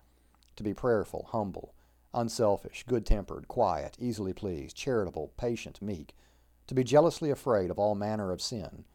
to 0.55 0.63
be 0.63 0.73
prayerful, 0.73 1.27
humble, 1.31 1.73
unselfish, 2.13 2.83
good 2.87 3.05
tempered, 3.05 3.47
quiet, 3.47 3.95
easily 3.99 4.33
pleased, 4.33 4.75
charitable, 4.75 5.31
patient, 5.37 5.81
meek, 5.81 6.15
to 6.65 6.73
be 6.73 6.83
jealously 6.83 7.29
afraid 7.29 7.69
of 7.69 7.79
all 7.79 7.95
manner 7.95 8.31
of 8.31 8.41
sin 8.41 8.85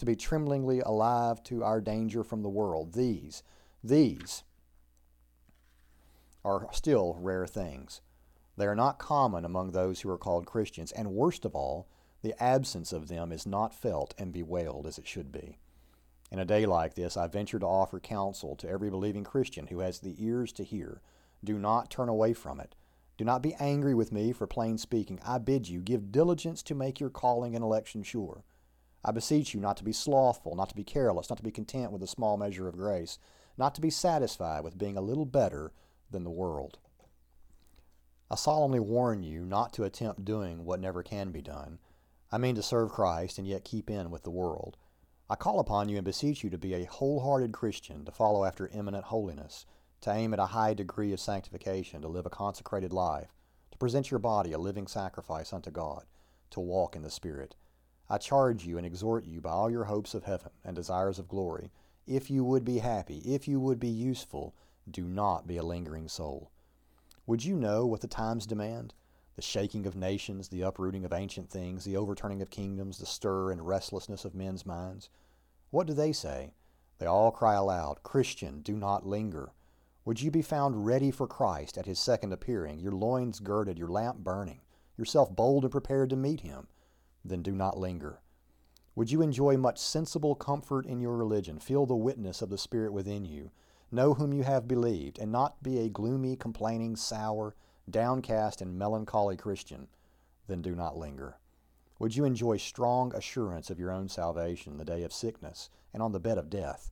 to 0.00 0.06
be 0.06 0.16
tremblingly 0.16 0.80
alive 0.80 1.42
to 1.44 1.62
our 1.62 1.80
danger 1.80 2.24
from 2.24 2.42
the 2.42 2.48
world. 2.48 2.94
These, 2.94 3.42
these 3.84 4.42
are 6.44 6.66
still 6.72 7.16
rare 7.20 7.46
things. 7.46 8.00
They 8.56 8.66
are 8.66 8.74
not 8.74 8.98
common 8.98 9.44
among 9.44 9.70
those 9.70 10.00
who 10.00 10.10
are 10.10 10.18
called 10.18 10.46
Christians, 10.46 10.90
and 10.90 11.12
worst 11.12 11.44
of 11.44 11.54
all, 11.54 11.86
the 12.22 12.34
absence 12.42 12.92
of 12.92 13.08
them 13.08 13.30
is 13.30 13.46
not 13.46 13.74
felt 13.74 14.14
and 14.18 14.32
bewailed 14.32 14.86
as 14.86 14.98
it 14.98 15.06
should 15.06 15.30
be. 15.30 15.58
In 16.30 16.38
a 16.38 16.44
day 16.44 16.64
like 16.64 16.94
this, 16.94 17.16
I 17.16 17.26
venture 17.26 17.58
to 17.58 17.66
offer 17.66 18.00
counsel 18.00 18.56
to 18.56 18.68
every 18.68 18.88
believing 18.88 19.24
Christian 19.24 19.66
who 19.66 19.80
has 19.80 20.00
the 20.00 20.16
ears 20.18 20.52
to 20.54 20.64
hear. 20.64 21.02
Do 21.44 21.58
not 21.58 21.90
turn 21.90 22.08
away 22.08 22.32
from 22.32 22.58
it. 22.58 22.74
Do 23.18 23.24
not 23.24 23.42
be 23.42 23.54
angry 23.54 23.94
with 23.94 24.12
me 24.12 24.32
for 24.32 24.46
plain 24.46 24.78
speaking. 24.78 25.20
I 25.26 25.38
bid 25.38 25.68
you 25.68 25.80
give 25.80 26.12
diligence 26.12 26.62
to 26.64 26.74
make 26.74 27.00
your 27.00 27.10
calling 27.10 27.54
and 27.54 27.62
election 27.62 28.02
sure. 28.02 28.44
I 29.02 29.12
beseech 29.12 29.54
you 29.54 29.60
not 29.60 29.78
to 29.78 29.84
be 29.84 29.92
slothful, 29.92 30.54
not 30.54 30.68
to 30.68 30.74
be 30.74 30.84
careless, 30.84 31.30
not 31.30 31.38
to 31.38 31.42
be 31.42 31.50
content 31.50 31.90
with 31.90 32.02
a 32.02 32.06
small 32.06 32.36
measure 32.36 32.68
of 32.68 32.76
grace, 32.76 33.18
not 33.56 33.74
to 33.74 33.80
be 33.80 33.90
satisfied 33.90 34.62
with 34.62 34.78
being 34.78 34.96
a 34.96 35.02
little 35.02 35.24
better 35.24 35.72
than 36.10 36.24
the 36.24 36.30
world. 36.30 36.78
I 38.30 38.34
solemnly 38.34 38.78
warn 38.78 39.22
you 39.22 39.44
not 39.44 39.72
to 39.74 39.84
attempt 39.84 40.24
doing 40.24 40.64
what 40.64 40.80
never 40.80 41.02
can 41.02 41.30
be 41.30 41.40
done. 41.40 41.78
I 42.30 42.38
mean 42.38 42.54
to 42.56 42.62
serve 42.62 42.92
Christ 42.92 43.38
and 43.38 43.46
yet 43.46 43.64
keep 43.64 43.88
in 43.88 44.10
with 44.10 44.22
the 44.22 44.30
world. 44.30 44.76
I 45.28 45.34
call 45.34 45.60
upon 45.60 45.88
you 45.88 45.96
and 45.96 46.04
beseech 46.04 46.44
you 46.44 46.50
to 46.50 46.58
be 46.58 46.74
a 46.74 46.84
wholehearted 46.84 47.52
Christian, 47.52 48.04
to 48.04 48.12
follow 48.12 48.44
after 48.44 48.68
eminent 48.68 49.04
holiness, 49.06 49.64
to 50.02 50.12
aim 50.12 50.32
at 50.34 50.38
a 50.38 50.46
high 50.46 50.74
degree 50.74 51.12
of 51.12 51.20
sanctification, 51.20 52.02
to 52.02 52.08
live 52.08 52.26
a 52.26 52.30
consecrated 52.30 52.92
life, 52.92 53.34
to 53.70 53.78
present 53.78 54.10
your 54.10 54.20
body 54.20 54.52
a 54.52 54.58
living 54.58 54.86
sacrifice 54.86 55.52
unto 55.52 55.70
God, 55.70 56.04
to 56.50 56.60
walk 56.60 56.94
in 56.94 57.02
the 57.02 57.10
Spirit 57.10 57.54
I 58.12 58.18
charge 58.18 58.66
you 58.66 58.76
and 58.76 58.84
exhort 58.84 59.24
you 59.24 59.40
by 59.40 59.50
all 59.50 59.70
your 59.70 59.84
hopes 59.84 60.14
of 60.14 60.24
heaven 60.24 60.50
and 60.64 60.74
desires 60.74 61.20
of 61.20 61.28
glory, 61.28 61.70
if 62.08 62.28
you 62.28 62.42
would 62.42 62.64
be 62.64 62.78
happy, 62.78 63.18
if 63.18 63.46
you 63.46 63.60
would 63.60 63.78
be 63.78 63.86
useful, 63.88 64.52
do 64.90 65.04
not 65.04 65.46
be 65.46 65.56
a 65.56 65.62
lingering 65.62 66.08
soul. 66.08 66.50
Would 67.26 67.44
you 67.44 67.54
know 67.54 67.86
what 67.86 68.00
the 68.00 68.08
times 68.08 68.46
demand? 68.46 68.94
The 69.36 69.42
shaking 69.42 69.86
of 69.86 69.94
nations, 69.94 70.48
the 70.48 70.62
uprooting 70.62 71.04
of 71.04 71.12
ancient 71.12 71.50
things, 71.50 71.84
the 71.84 71.96
overturning 71.96 72.42
of 72.42 72.50
kingdoms, 72.50 72.98
the 72.98 73.06
stir 73.06 73.52
and 73.52 73.64
restlessness 73.64 74.24
of 74.24 74.34
men's 74.34 74.66
minds. 74.66 75.08
What 75.70 75.86
do 75.86 75.94
they 75.94 76.12
say? 76.12 76.54
They 76.98 77.06
all 77.06 77.30
cry 77.30 77.54
aloud, 77.54 78.02
Christian, 78.02 78.60
do 78.60 78.76
not 78.76 79.06
linger. 79.06 79.52
Would 80.04 80.20
you 80.20 80.32
be 80.32 80.42
found 80.42 80.84
ready 80.84 81.12
for 81.12 81.28
Christ 81.28 81.78
at 81.78 81.86
his 81.86 82.00
second 82.00 82.32
appearing, 82.32 82.80
your 82.80 82.90
loins 82.90 83.38
girded, 83.38 83.78
your 83.78 83.86
lamp 83.86 84.18
burning, 84.18 84.62
yourself 84.98 85.30
bold 85.30 85.62
and 85.62 85.70
prepared 85.70 86.10
to 86.10 86.16
meet 86.16 86.40
him? 86.40 86.66
Then 87.24 87.42
do 87.42 87.52
not 87.52 87.78
linger. 87.78 88.20
Would 88.94 89.10
you 89.10 89.22
enjoy 89.22 89.56
much 89.56 89.78
sensible 89.78 90.34
comfort 90.34 90.86
in 90.86 91.00
your 91.00 91.16
religion, 91.16 91.58
feel 91.58 91.86
the 91.86 91.94
witness 91.94 92.42
of 92.42 92.50
the 92.50 92.58
Spirit 92.58 92.92
within 92.92 93.24
you, 93.24 93.50
know 93.90 94.14
whom 94.14 94.32
you 94.32 94.42
have 94.42 94.68
believed, 94.68 95.18
and 95.18 95.32
not 95.32 95.62
be 95.62 95.78
a 95.78 95.88
gloomy, 95.88 96.36
complaining, 96.36 96.96
sour, 96.96 97.54
downcast, 97.88 98.60
and 98.60 98.78
melancholy 98.78 99.36
Christian, 99.36 99.88
then 100.46 100.62
do 100.62 100.74
not 100.74 100.96
linger. 100.96 101.38
Would 101.98 102.16
you 102.16 102.24
enjoy 102.24 102.56
strong 102.56 103.14
assurance 103.14 103.70
of 103.70 103.78
your 103.78 103.92
own 103.92 104.08
salvation 104.08 104.78
the 104.78 104.84
day 104.84 105.02
of 105.02 105.12
sickness 105.12 105.70
and 105.92 106.02
on 106.02 106.12
the 106.12 106.20
bed 106.20 106.38
of 106.38 106.50
death? 106.50 106.90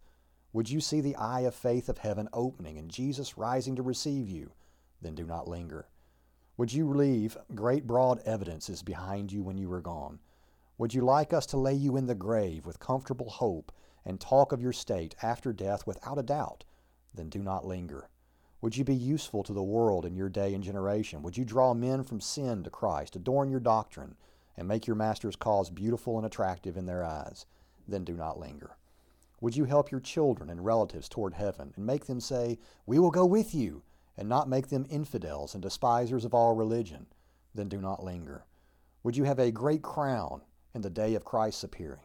Would 0.53 0.71
you 0.71 0.81
see 0.81 1.01
the 1.01 1.17
eye 1.17 1.41
of 1.41 1.55
faith 1.55 1.89
of 1.89 1.99
heaven 1.99 2.29
opening 2.33 2.79
and 2.79 2.91
Jesus 2.91 3.39
rising 3.39 3.77
to 3.77 3.83
receive 3.83 4.29
you? 4.29 4.53
Then 5.01 5.15
do 5.15 5.25
not 5.25 5.49
linger. 5.49 5.89
Would 6.59 6.73
you 6.73 6.93
leave 6.93 7.37
great 7.55 7.87
broad 7.87 8.21
evidences 8.25 8.83
behind 8.83 9.31
you 9.31 9.45
when 9.45 9.59
you 9.59 9.73
are 9.73 9.81
gone? 9.81 10.19
Would 10.77 10.93
you 10.93 11.03
like 11.03 11.33
us 11.33 11.47
to 11.47 11.57
lay 11.57 11.75
you 11.75 11.97
in 11.97 12.07
the 12.07 12.17
grave 12.17 12.67
with 12.67 12.81
comfortable 12.81 13.31
hope 13.31 13.71
and 14.05 14.21
talk 14.21 14.51
of 14.51 14.61
your 14.61 14.73
state 14.73 15.15
after 15.23 15.53
death 15.53 15.87
without 15.87 16.19
a 16.19 16.23
doubt? 16.25 16.65
Then 17.15 17.29
do 17.29 17.45
not 17.45 17.65
linger. 17.65 18.09
Would 18.61 18.77
you 18.77 18.83
be 18.83 18.97
useful 18.97 19.45
to 19.45 19.53
the 19.53 19.63
world 19.63 20.05
in 20.05 20.17
your 20.17 20.29
day 20.29 20.53
and 20.53 20.65
generation? 20.65 21.23
Would 21.23 21.37
you 21.37 21.45
draw 21.45 21.75
men 21.75 22.03
from 22.03 22.21
sin 22.21 22.65
to 22.65 22.71
Christ, 22.71 23.15
adorn 23.15 23.51
your 23.51 23.61
doctrine, 23.61 24.17
and 24.57 24.67
make 24.67 24.89
your 24.89 24.97
Master's 24.97 25.37
cause 25.37 25.71
beautiful 25.71 26.17
and 26.17 26.27
attractive 26.27 26.77
in 26.77 26.87
their 26.87 27.05
eyes? 27.05 27.47
Then 27.87 28.03
do 28.03 28.15
not 28.15 28.41
linger. 28.41 28.77
Would 29.41 29.57
you 29.57 29.67
help 29.67 29.93
your 29.93 30.01
children 30.01 30.51
and 30.51 30.65
relatives 30.65 31.09
toward 31.09 31.35
heaven 31.35 31.73
and 31.77 31.87
make 31.87 32.07
them 32.07 32.19
say, 32.19 32.59
We 32.85 32.99
will 32.99 33.13
go 33.13 33.27
with 33.27 33.55
you? 33.55 33.85
And 34.19 34.29
not 34.29 34.49
make 34.49 34.69
them 34.69 34.85
infidels 34.91 35.55
and 35.55 35.63
despisers 35.63 36.25
of 36.25 36.35
all 36.35 36.57
religion, 36.57 37.07
then 37.55 37.69
do 37.69 37.81
not 37.81 38.03
linger. 38.03 38.45
Would 39.05 39.17
you 39.17 39.23
have 39.25 39.39
a 39.39 39.53
great 39.53 39.81
crown 39.81 40.43
in 40.75 40.83
the 40.83 40.91
day 40.91 41.15
of 41.15 41.25
Christ's 41.25 41.63
appearing, 41.63 42.03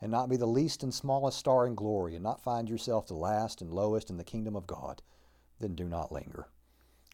and 0.00 0.10
not 0.10 0.28
be 0.28 0.36
the 0.36 0.46
least 0.46 0.84
and 0.84 0.94
smallest 0.94 1.38
star 1.38 1.66
in 1.66 1.74
glory, 1.74 2.14
and 2.14 2.22
not 2.22 2.40
find 2.40 2.70
yourself 2.70 3.08
the 3.08 3.14
last 3.14 3.60
and 3.60 3.72
lowest 3.72 4.10
in 4.10 4.16
the 4.16 4.22
kingdom 4.22 4.54
of 4.54 4.68
God? 4.68 5.02
Then 5.58 5.74
do 5.74 5.88
not 5.88 6.12
linger. 6.12 6.48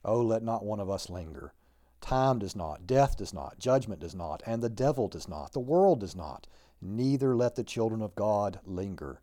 Oh, 0.04 0.20
let 0.20 0.42
not 0.42 0.66
one 0.66 0.80
of 0.80 0.90
us 0.90 1.08
linger. 1.08 1.54
Time 2.02 2.38
does 2.38 2.54
not, 2.54 2.86
death 2.86 3.16
does 3.16 3.32
not, 3.32 3.58
judgment 3.58 4.00
does 4.00 4.14
not, 4.14 4.42
and 4.44 4.62
the 4.62 4.68
devil 4.68 5.08
does 5.08 5.28
not, 5.28 5.52
the 5.52 5.60
world 5.60 6.00
does 6.00 6.14
not. 6.14 6.46
Neither 6.82 7.34
let 7.34 7.54
the 7.54 7.64
children 7.64 8.02
of 8.02 8.14
God 8.14 8.60
linger. 8.66 9.22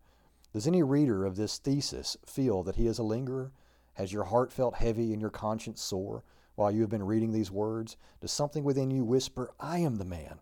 Does 0.54 0.66
any 0.66 0.82
reader 0.82 1.24
of 1.24 1.36
this 1.36 1.60
thesis 1.60 2.18
feel 2.26 2.64
that 2.64 2.78
he 2.78 2.88
is 2.88 2.98
a 2.98 3.04
lingerer? 3.04 3.52
Has 4.00 4.14
your 4.14 4.24
heart 4.24 4.54
felt 4.54 4.76
heavy 4.76 5.12
and 5.12 5.20
your 5.20 5.30
conscience 5.30 5.82
sore 5.82 6.24
while 6.56 6.72
you 6.72 6.80
have 6.80 6.90
been 6.90 7.06
reading 7.06 7.34
these 7.34 7.52
words? 7.52 7.98
Does 8.22 8.32
something 8.32 8.64
within 8.64 8.90
you 8.92 9.04
whisper, 9.04 9.52
I 9.60 9.80
am 9.80 9.98
the 9.98 10.06
man? 10.06 10.40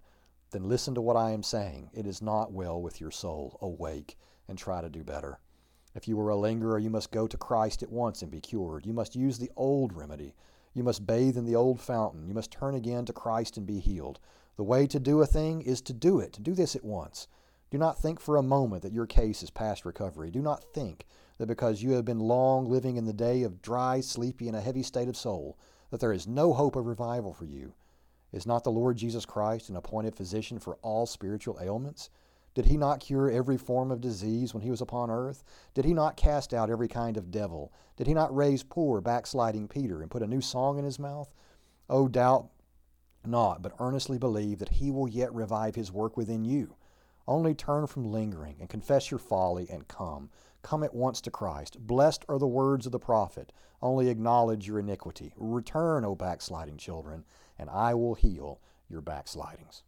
Then 0.52 0.70
listen 0.70 0.93
to 0.93 1.02
what 1.02 1.17
I 1.17 1.32
am 1.32 1.41
saying. 1.41 1.89
It 1.91 2.06
is 2.06 2.22
not 2.22 2.52
well 2.52 2.80
with 2.80 3.02
your 3.02 3.10
soul. 3.10 3.58
Awake 3.60 4.15
and 4.48 4.60
try 4.60 4.82
to 4.82 4.91
do 4.91 5.04
better. 5.04 5.39
If 5.96 6.08
you 6.08 6.20
are 6.20 6.30
a 6.30 6.36
lingerer, 6.36 6.78
you 6.78 6.91
must 6.91 7.10
go 7.10 7.26
to 7.26 7.36
Christ 7.36 7.82
at 7.82 7.91
once 7.91 8.22
and 8.22 8.30
be 8.30 8.41
cured. 8.41 8.86
You 8.86 8.93
must 8.93 9.15
use 9.15 9.39
the 9.39 9.50
old 9.56 9.91
remedy. 9.91 10.36
You 10.76 10.84
must 10.84 11.08
bathe 11.08 11.36
in 11.36 11.46
the 11.46 11.56
old 11.56 11.82
fountain. 11.82 12.28
You 12.28 12.36
must 12.36 12.52
turn 12.52 12.76
again 12.76 13.06
to 13.06 13.12
Christ 13.12 13.58
and 13.58 13.65
be 13.65 13.80
healed. 13.80 14.20
The 14.58 14.63
way 14.63 14.86
to 14.86 15.00
do 15.00 15.24
a 15.24 15.26
thing 15.26 15.63
is 15.63 15.82
to 15.82 15.93
do 15.93 16.20
it. 16.20 16.38
Do 16.43 16.54
this 16.54 16.76
at 16.76 16.86
once. 16.86 17.28
Do 17.72 17.80
not 17.80 18.00
think 18.00 18.20
for 18.20 18.36
a 18.36 18.43
moment 18.43 18.84
that 18.84 18.93
your 18.93 19.08
case 19.08 19.41
is 19.41 19.50
past 19.50 19.84
recovery. 19.84 20.30
Do 20.30 20.43
not 20.43 20.63
think 20.76 21.08
that 21.38 21.47
because 21.47 21.84
you 21.84 21.91
have 21.91 22.06
been 22.06 22.19
long 22.19 22.65
living 22.65 22.97
in 22.97 23.06
the 23.06 23.13
day 23.13 23.43
of 23.43 23.62
dry, 23.62 24.02
sleepy, 24.02 24.47
and 24.47 24.56
a 24.56 24.62
heavy 24.62 24.84
state 24.84 25.08
of 25.08 25.17
soul, 25.17 25.58
that 25.91 26.00
there 26.00 26.13
is 26.13 26.28
no 26.28 26.54
hope 26.54 26.76
of 26.76 26.86
revival 26.86 27.34
for 27.34 27.45
you. 27.45 27.73
Is 28.32 28.45
not 28.45 28.63
the 28.63 28.71
Lord 28.71 28.97
Jesus 28.97 29.26
Christ 29.26 29.69
an 29.69 29.76
appointed 29.76 30.15
physician 30.15 30.60
for 30.60 30.76
all 30.82 31.06
spiritual 31.06 31.60
ailments? 31.62 32.10
Did 32.54 32.65
he 32.65 32.76
not 32.76 33.00
cure 33.00 33.30
every 33.30 33.58
form 33.58 33.91
of 33.91 34.02
disease 34.02 34.54
when 34.54 34.63
he 34.63 34.71
was 34.71 34.82
upon 34.82 35.12
earth? 35.12 35.43
Did 35.73 35.86
he 35.86 35.93
not 35.93 36.17
cast 36.17 36.54
out 36.54 36.69
every 36.69 36.88
kind 36.88 37.15
of 37.15 37.32
devil? 37.32 37.71
Did 37.95 38.08
he 38.08 38.13
not 38.13 38.36
raise 38.36 38.63
poor, 38.63 39.00
backsliding 39.00 39.67
Peter 39.67 40.02
and 40.02 40.10
put 40.10 40.23
a 40.23 40.28
new 40.28 40.41
song 40.41 40.80
in 40.80 40.84
his 40.84 40.97
mouth? 41.00 41.34
Oh, 41.89 42.08
doubt 42.08 42.50
not, 43.28 43.62
but 43.62 43.73
earnestly 43.80 44.17
believe 44.17 44.60
that 44.60 44.69
he 44.69 44.89
will 44.89 45.08
yet 45.08 45.34
revive 45.34 45.76
his 45.76 45.91
work 45.91 46.17
within 46.17 46.45
you. 46.45 46.76
Only 47.28 47.54
turn 47.54 47.88
from 47.88 48.12
lingering 48.12 48.56
and 48.60 48.69
confess 48.69 49.12
your 49.12 49.19
folly 49.19 49.69
and 49.69 49.88
come. 49.88 50.30
Come 50.62 50.84
at 50.84 50.93
once 50.93 51.22
to 51.22 51.32
Christ. 51.32 51.78
Blessed 51.80 52.26
are 52.28 52.39
the 52.39 52.48
words 52.48 52.86
of 52.86 52.91
the 52.91 53.00
prophet. 53.00 53.52
Only 53.82 54.10
acknowledge 54.10 54.67
your 54.67 54.80
iniquity. 54.80 55.34
Return, 55.38 56.04
O 56.04 56.15
backsliding 56.15 56.78
children, 56.78 57.26
and 57.58 57.70
I 57.70 57.93
will 57.93 58.15
heal 58.15 58.60
your 58.89 59.02
backslidings. 59.02 59.84